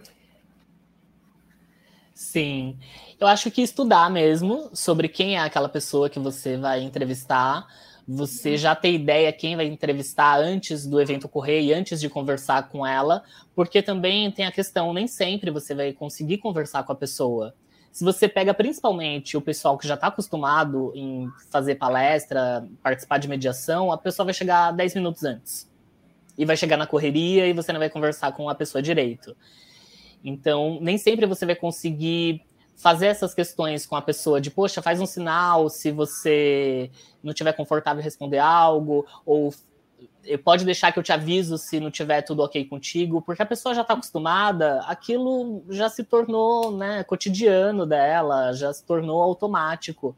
[2.14, 2.78] Sim.
[3.18, 7.66] Eu acho que estudar mesmo sobre quem é aquela pessoa que você vai entrevistar,
[8.12, 12.68] você já ter ideia quem vai entrevistar antes do evento ocorrer e antes de conversar
[12.68, 13.22] com ela,
[13.54, 17.54] porque também tem a questão, nem sempre você vai conseguir conversar com a pessoa.
[17.92, 23.28] Se você pega principalmente o pessoal que já está acostumado em fazer palestra, participar de
[23.28, 25.70] mediação, a pessoa vai chegar 10 minutos antes.
[26.36, 29.36] E vai chegar na correria e você não vai conversar com a pessoa direito.
[30.24, 32.42] Então, nem sempre você vai conseguir
[32.81, 36.91] fazer essas questões com a pessoa de, poxa, faz um sinal se você
[37.22, 39.53] não tiver confortável em responder algo, ou
[40.43, 43.74] pode deixar que eu te aviso se não tiver tudo ok contigo, porque a pessoa
[43.74, 50.16] já está acostumada, aquilo já se tornou né, cotidiano dela, já se tornou automático.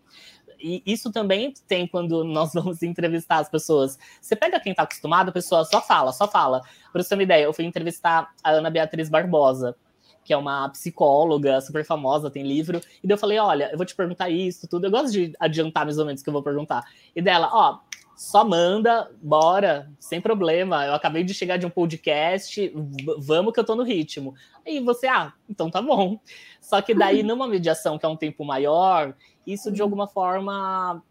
[0.60, 3.98] E isso também tem quando nós vamos entrevistar as pessoas.
[4.20, 6.60] Você pega quem está acostumado, a pessoa só fala, só fala.
[6.92, 9.76] Para você ter uma ideia, eu fui entrevistar a Ana Beatriz Barbosa
[10.24, 12.80] que é uma psicóloga super famosa, tem livro.
[13.02, 14.86] E daí eu falei: olha, eu vou te perguntar isso, tudo.
[14.86, 16.84] Eu gosto de adiantar mais ou menos o que eu vou perguntar.
[17.14, 17.80] E dela, ó,
[18.16, 20.86] só manda, bora, sem problema.
[20.86, 22.72] Eu acabei de chegar de um podcast,
[23.18, 24.34] vamos que eu tô no ritmo.
[24.66, 26.20] Aí você, ah, então tá bom.
[26.60, 29.14] Só que daí, numa mediação que é um tempo maior,
[29.46, 31.02] isso de alguma forma.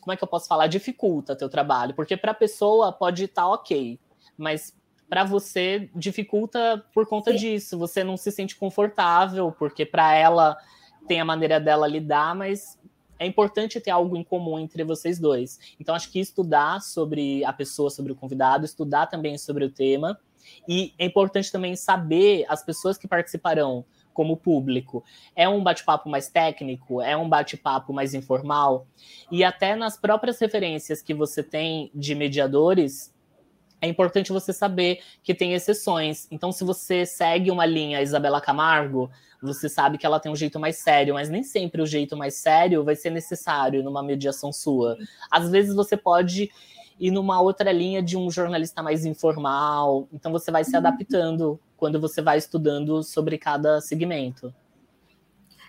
[0.00, 0.66] Como é que eu posso falar?
[0.66, 3.98] Dificulta teu trabalho, porque para a pessoa pode estar tá ok,
[4.36, 4.74] mas
[5.08, 7.38] para você dificulta por conta Sim.
[7.38, 7.78] disso.
[7.78, 10.56] Você não se sente confortável, porque para ela
[11.06, 12.78] tem a maneira dela lidar, mas
[13.18, 15.58] é importante ter algo em comum entre vocês dois.
[15.78, 20.18] Então, acho que estudar sobre a pessoa, sobre o convidado, estudar também sobre o tema.
[20.68, 25.04] E é importante também saber as pessoas que participarão como público.
[25.34, 27.00] É um bate-papo mais técnico?
[27.00, 28.86] É um bate-papo mais informal?
[29.30, 33.13] E até nas próprias referências que você tem de mediadores,
[33.84, 36.26] é importante você saber que tem exceções.
[36.30, 39.10] Então, se você segue uma linha Isabela Camargo,
[39.42, 42.34] você sabe que ela tem um jeito mais sério, mas nem sempre o jeito mais
[42.34, 44.96] sério vai ser necessário numa mediação sua.
[45.30, 46.50] Às vezes você pode
[46.98, 52.00] ir numa outra linha de um jornalista mais informal, então você vai se adaptando quando
[52.00, 54.54] você vai estudando sobre cada segmento.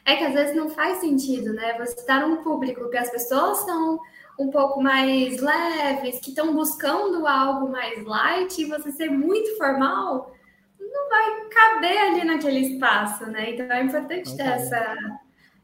[0.05, 1.77] É que às vezes não faz sentido, né?
[1.79, 3.99] Você está num público que as pessoas são
[4.39, 10.35] um pouco mais leves, que estão buscando algo mais light, e você ser muito formal,
[10.79, 13.51] não vai caber ali naquele espaço, né?
[13.51, 14.37] Então é importante okay.
[14.37, 14.95] ter essa,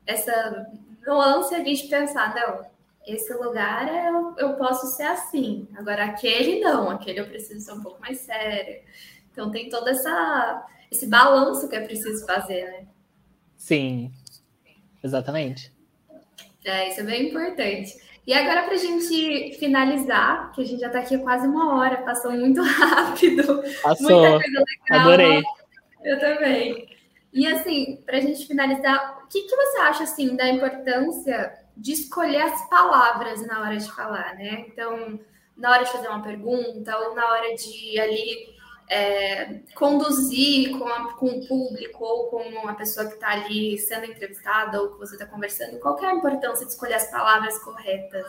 [0.05, 0.67] essa
[1.05, 2.65] nuance a gente pensar, não,
[3.05, 7.82] esse lugar é, eu posso ser assim, agora aquele não, aquele eu preciso ser um
[7.82, 8.82] pouco mais sério.
[9.32, 12.88] Então tem todo essa, esse balanço que é preciso fazer, né?
[13.57, 14.11] Sim,
[15.03, 15.74] exatamente.
[16.66, 17.99] É, isso é bem importante.
[18.26, 22.03] E agora, para a gente finalizar, que a gente já está aqui quase uma hora,
[22.03, 23.64] passou muito rápido.
[23.82, 24.22] Passou.
[24.22, 24.99] Muita coisa legal.
[24.99, 25.43] Adorei.
[26.03, 26.88] Eu também.
[27.34, 31.93] E assim, para a gente finalizar, o que, que você acha assim da importância de
[31.93, 34.66] escolher as palavras na hora de falar, né?
[34.68, 35.20] Então,
[35.55, 38.53] na hora de fazer uma pergunta ou na hora de ali
[38.92, 44.04] é, conduzir com, a, com o público ou com uma pessoa que está ali sendo
[44.04, 48.28] entrevistada ou que você está conversando, qual é a importância de escolher as palavras corretas?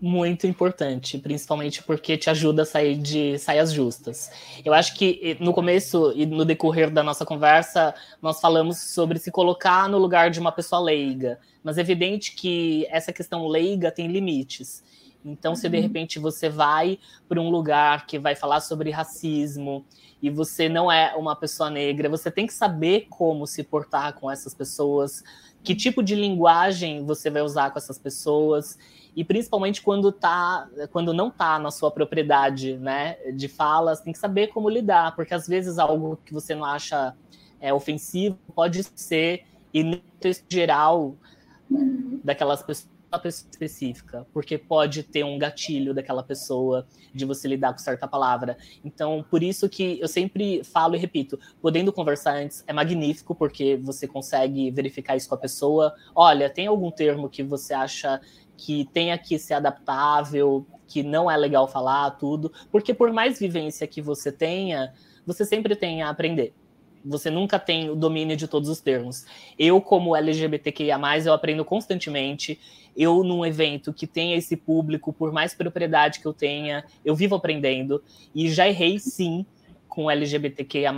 [0.00, 4.28] Muito importante, principalmente porque te ajuda a sair de saias justas.
[4.64, 9.30] Eu acho que no começo e no decorrer da nossa conversa, nós falamos sobre se
[9.30, 14.08] colocar no lugar de uma pessoa leiga, mas é evidente que essa questão leiga tem
[14.08, 14.82] limites.
[15.24, 15.82] Então, se de uhum.
[15.82, 16.98] repente você vai
[17.28, 19.84] para um lugar que vai falar sobre racismo
[20.22, 24.30] e você não é uma pessoa negra, você tem que saber como se portar com
[24.30, 25.22] essas pessoas,
[25.62, 28.78] que tipo de linguagem você vai usar com essas pessoas
[29.14, 34.12] e principalmente quando tá, quando não está na sua propriedade, né, de fala, você tem
[34.12, 37.14] que saber como lidar, porque às vezes algo que você não acha
[37.60, 40.00] é, ofensivo pode ser e no
[40.48, 41.16] geral
[41.70, 42.20] uhum.
[42.24, 47.72] daquelas pessoas uma pessoa específica, porque pode ter um gatilho daquela pessoa de você lidar
[47.72, 48.56] com certa palavra.
[48.84, 53.76] Então, por isso que eu sempre falo e repito, podendo conversar antes é magnífico, porque
[53.76, 55.94] você consegue verificar isso com a pessoa.
[56.14, 58.20] Olha, tem algum termo que você acha
[58.56, 63.86] que tenha que ser adaptável, que não é legal falar, tudo, porque por mais vivência
[63.86, 64.92] que você tenha,
[65.26, 66.54] você sempre tem a aprender
[67.04, 69.24] você nunca tem o domínio de todos os termos.
[69.58, 72.58] Eu, como LGBTQIA, eu aprendo constantemente.
[72.96, 77.36] Eu, num evento que tenha esse público, por mais propriedade que eu tenha, eu vivo
[77.36, 78.02] aprendendo.
[78.34, 79.46] E já errei sim
[79.88, 80.92] com LGBTQIA,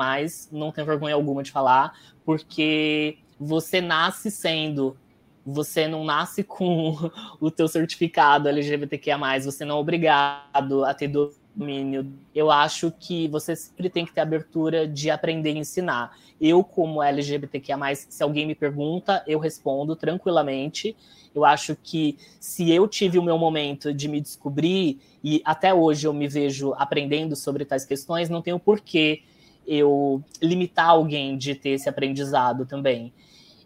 [0.50, 4.96] não tenho vergonha alguma de falar, porque você nasce sendo
[5.44, 6.96] você não nasce com
[7.40, 11.09] o teu certificado LGBTQIA+, você não é obrigado a ter
[11.55, 12.12] domínio.
[12.34, 16.16] Eu acho que você sempre tem que ter abertura de aprender e ensinar.
[16.40, 20.96] Eu, como LGBTQIA, se alguém me pergunta, eu respondo tranquilamente.
[21.34, 26.07] Eu acho que se eu tive o meu momento de me descobrir, e até hoje
[26.07, 29.22] eu me vejo aprendendo sobre tais questões, não tenho porquê
[29.66, 33.12] eu limitar alguém de ter esse aprendizado também.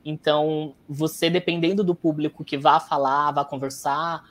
[0.04, 4.22] Então, você, dependendo do público que vá falar, vá conversar,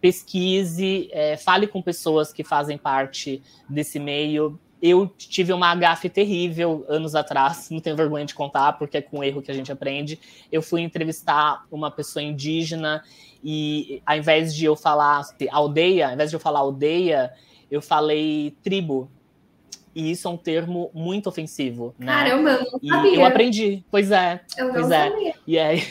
[0.00, 4.58] pesquise, é, fale com pessoas que fazem parte desse meio.
[4.82, 9.22] Eu tive uma gafe terrível anos atrás, não tenho vergonha de contar, porque é com
[9.22, 10.18] erro que a gente aprende.
[10.50, 13.04] Eu fui entrevistar uma pessoa indígena
[13.44, 17.32] e, ao invés de eu falar aldeia, ao invés de eu falar aldeia,
[17.70, 19.10] eu falei tribo.
[19.94, 22.06] E isso é um termo muito ofensivo, né?
[22.06, 23.10] Caramba, eu não sabia.
[23.10, 24.40] E eu aprendi, pois é.
[24.56, 25.10] Eu pois não é.
[25.10, 25.34] sabia.
[25.46, 25.82] E aí,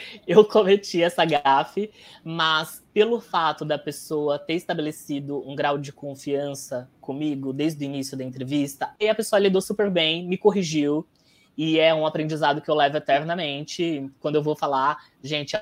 [0.26, 1.90] eu cometi essa gafe,
[2.24, 8.16] mas pelo fato da pessoa ter estabelecido um grau de confiança comigo desde o início
[8.16, 11.06] da entrevista, e a pessoa lidou super bem, me corrigiu,
[11.56, 14.08] e é um aprendizado que eu levo eternamente.
[14.20, 15.60] Quando eu vou falar, gente,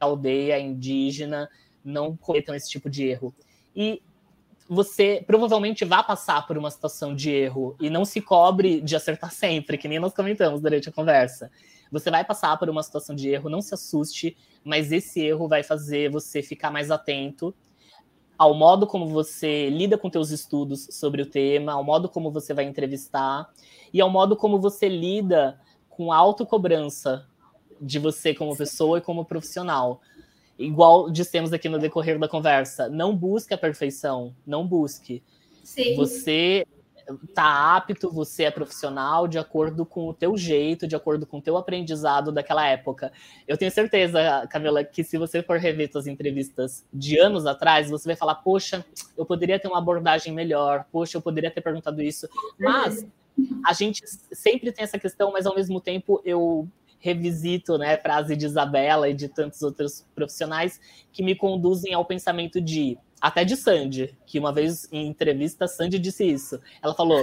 [0.00, 1.50] aldeia indígena
[1.84, 3.34] não cometam esse tipo de erro.
[3.76, 4.02] E
[4.68, 9.32] você provavelmente vai passar por uma situação de erro e não se cobre de acertar
[9.32, 11.50] sempre, que nem nós comentamos durante a conversa.
[11.92, 15.62] Você vai passar por uma situação de erro, não se assuste, mas esse erro vai
[15.62, 17.54] fazer você ficar mais atento
[18.36, 22.52] ao modo como você lida com teus estudos sobre o tema, ao modo como você
[22.52, 23.48] vai entrevistar
[23.92, 27.26] e ao modo como você lida com a autocobrança
[27.80, 30.00] de você como pessoa e como profissional.
[30.58, 35.22] Igual dissemos aqui no decorrer da conversa, não busque a perfeição, não busque.
[35.62, 35.96] Sim.
[35.96, 36.66] Você
[37.34, 41.42] tá apto, você é profissional de acordo com o teu jeito, de acordo com o
[41.42, 43.12] teu aprendizado daquela época.
[43.46, 48.08] Eu tenho certeza, Camila, que se você for rever suas entrevistas de anos atrás, você
[48.08, 48.84] vai falar, poxa,
[49.16, 52.28] eu poderia ter uma abordagem melhor, poxa, eu poderia ter perguntado isso.
[52.58, 53.04] Mas
[53.66, 54.02] a gente
[54.32, 56.68] sempre tem essa questão, mas ao mesmo tempo eu
[57.04, 60.80] revisito né, frase de Isabela e de tantos outros profissionais
[61.12, 65.98] que me conduzem ao pensamento de até de Sandy, que uma vez em entrevista Sandy
[65.98, 66.58] disse isso.
[66.82, 67.22] Ela falou: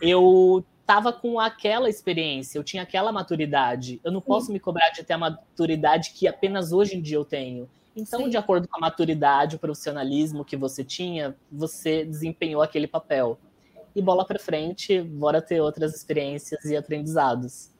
[0.00, 4.00] "Eu estava com aquela experiência, eu tinha aquela maturidade.
[4.02, 7.24] Eu não posso me cobrar de ter a maturidade que apenas hoje em dia eu
[7.24, 7.68] tenho.
[7.94, 8.30] Então, Sim.
[8.30, 13.38] de acordo com a maturidade, o profissionalismo que você tinha, você desempenhou aquele papel.
[13.94, 17.71] E bola para frente, bora ter outras experiências e aprendizados.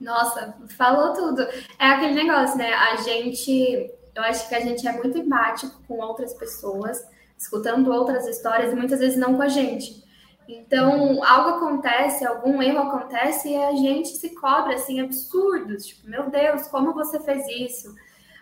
[0.00, 1.42] Nossa, falou tudo.
[1.78, 2.72] É aquele negócio, né?
[2.72, 7.02] A gente, eu acho que a gente é muito empático com outras pessoas,
[7.36, 10.04] escutando outras histórias e muitas vezes não com a gente.
[10.48, 16.30] Então, algo acontece, algum erro acontece e a gente se cobra assim absurdos, tipo, meu
[16.30, 17.92] Deus, como você fez isso?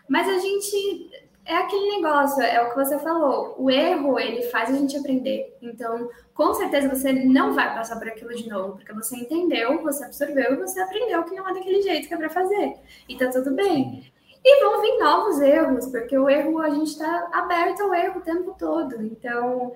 [0.06, 1.10] Mas a gente
[1.46, 3.54] é aquele negócio, é o que você falou.
[3.58, 5.56] O erro, ele faz a gente aprender.
[5.60, 10.04] Então, com certeza você não vai passar por aquilo de novo, porque você entendeu, você
[10.04, 12.76] absorveu e você aprendeu que não é daquele jeito que é para fazer.
[13.08, 14.10] E tá tudo bem.
[14.42, 18.22] E vão vir novos erros, porque o erro, a gente está aberto ao erro o
[18.22, 19.02] tempo todo.
[19.02, 19.74] Então,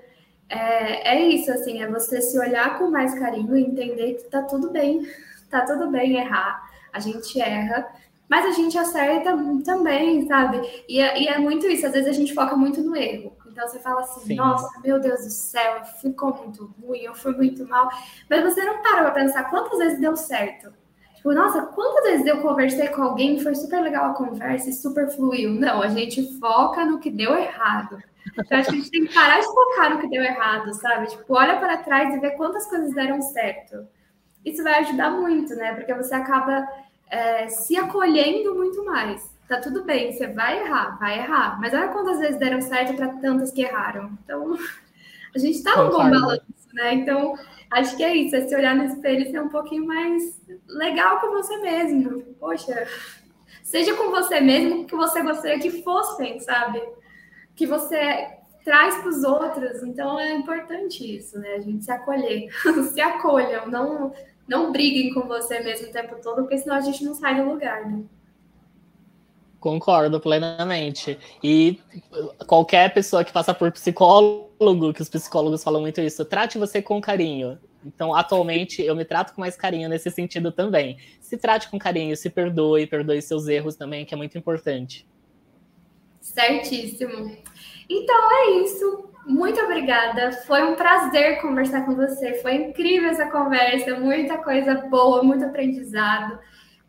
[0.49, 4.43] é, é isso, assim, é você se olhar com mais carinho e entender que tá
[4.43, 5.07] tudo bem,
[5.51, 6.67] tá tudo bem errar.
[6.93, 7.87] A gente erra,
[8.29, 10.61] mas a gente acerta também, sabe?
[10.89, 13.37] E é, e é, muito isso, às vezes a gente foca muito no erro.
[13.47, 14.35] Então você fala assim, Sim.
[14.37, 17.89] nossa, meu Deus do céu, ficou muito ruim, eu fui muito mal.
[18.29, 20.73] Mas você não para pra pensar quantas vezes deu certo.
[21.17, 24.73] Tipo, nossa, quantas vezes eu conversei com alguém e foi super legal a conversa e
[24.73, 25.51] super fluiu.
[25.51, 27.99] Não, a gente foca no que deu errado.
[28.39, 31.09] Então acho que a gente tem que parar de focar no que deu errado, sabe?
[31.09, 33.89] Tipo, olha para trás e vê quantas coisas deram certo.
[34.45, 35.75] Isso vai ajudar muito, né?
[35.75, 36.67] Porque você acaba
[37.11, 39.37] é, se acolhendo muito mais.
[39.49, 41.59] Tá tudo bem, você vai errar, vai errar.
[41.61, 44.11] Mas olha quantas vezes deram certo para tantas que erraram.
[44.23, 44.57] Então,
[45.35, 46.43] a gente tá no bom balanço,
[46.75, 46.95] né?
[46.95, 47.35] Então,
[47.71, 50.39] acho que é isso, é se olhar no espelho e ser um pouquinho mais
[50.69, 52.23] legal com você mesmo.
[52.39, 52.87] Poxa,
[53.63, 56.83] seja com você mesmo que você gostaria que fossem, sabe?
[57.57, 58.29] Que você
[58.65, 59.83] traz para os outros.
[59.83, 61.55] Então é importante isso, né?
[61.55, 62.51] A gente se acolher,
[62.93, 64.13] se acolham, não
[64.49, 67.49] não briguem com você mesmo o tempo todo, porque senão a gente não sai do
[67.49, 68.03] lugar, né?
[69.61, 71.19] Concordo plenamente.
[71.43, 71.81] E
[72.47, 77.01] qualquer pessoa que passa por psicólogo, que os psicólogos falam muito isso, trate você com
[77.01, 77.59] carinho.
[77.85, 80.99] Então, atualmente, eu me trato com mais carinho nesse sentido também.
[81.21, 85.07] Se trate com carinho, se perdoe, perdoe seus erros também, que é muito importante.
[86.21, 87.37] Certíssimo.
[87.89, 89.08] Então é isso.
[89.29, 90.33] Muito obrigada.
[90.47, 92.41] Foi um prazer conversar com você.
[92.41, 96.39] Foi incrível essa conversa, muita coisa boa, muito aprendizado.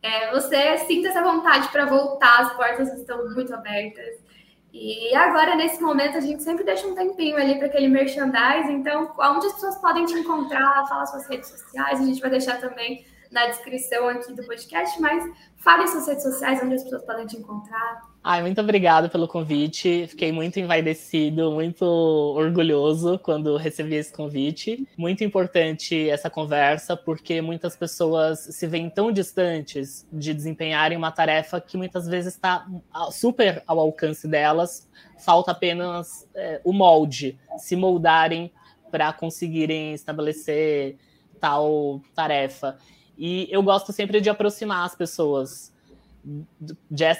[0.02, 4.24] É, você sinta essa vontade para voltar, as portas estão muito abertas.
[4.72, 8.72] E agora, nesse momento, a gente sempre deixa um tempinho ali para aquele merchandising.
[8.72, 12.62] Então, onde as pessoas podem te encontrar, fala suas redes sociais, a gente vai deixar
[12.62, 15.24] também na descrição aqui do podcast, mas
[15.58, 18.09] fale suas redes sociais, onde as pessoas podem te encontrar.
[18.22, 20.06] Ai, muito obrigada pelo convite.
[20.08, 24.86] Fiquei muito envaidecido, muito orgulhoso quando recebi esse convite.
[24.98, 31.62] Muito importante essa conversa, porque muitas pessoas se veem tão distantes de desempenharem uma tarefa
[31.62, 32.68] que muitas vezes está
[33.10, 34.90] super ao alcance delas.
[35.18, 38.52] Falta apenas é, o molde, se moldarem
[38.92, 40.98] para conseguirem estabelecer
[41.40, 42.78] tal tarefa.
[43.18, 45.74] E eu gosto sempre de aproximar as pessoas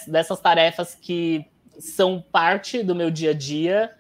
[0.08, 1.46] dessas tarefas que
[1.80, 3.92] são parte do meu dia a dia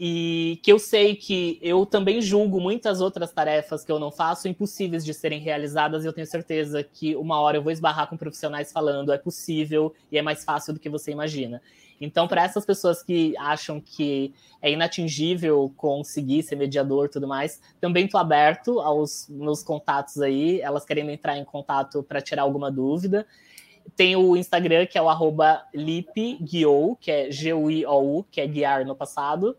[0.00, 4.46] e que eu sei que eu também julgo muitas outras tarefas que eu não faço
[4.46, 8.16] impossíveis de serem realizadas e eu tenho certeza que uma hora eu vou esbarrar com
[8.16, 11.60] profissionais falando é possível e é mais fácil do que você imagina.
[12.00, 14.32] Então, para essas pessoas que acham que
[14.62, 20.60] é inatingível conseguir ser mediador e tudo mais, também estou aberto aos meus contatos aí.
[20.60, 23.26] Elas querem entrar em contato para tirar alguma dúvida.
[23.96, 28.94] Tem o Instagram, que é o arroba lipguiou, que é G-U-I-O-U, que é guiar no
[28.94, 29.56] passado.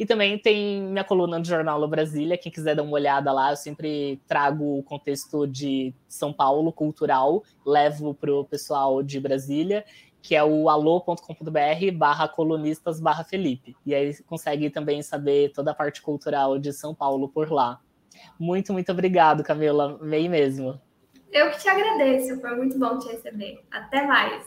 [0.00, 3.56] E também tem minha coluna do Jornal Brasília, quem quiser dar uma olhada lá, eu
[3.56, 9.84] sempre trago o contexto de São Paulo, cultural, levo para o pessoal de Brasília,
[10.22, 13.76] que é o alô.com.br barra colunistas barra Felipe.
[13.84, 17.78] E aí consegue também saber toda a parte cultural de São Paulo por lá.
[18.38, 19.98] Muito, muito obrigado, Camila.
[20.00, 20.80] Vem mesmo.
[21.32, 23.64] Eu que te agradeço, foi muito bom te receber.
[23.70, 24.44] Até mais.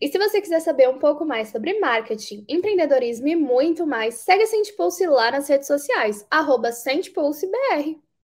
[0.00, 4.42] E se você quiser saber um pouco mais sobre marketing, empreendedorismo e muito mais, segue
[4.42, 7.96] a Sente Pulse lá nas redes sociais, arroba SentePulseBR.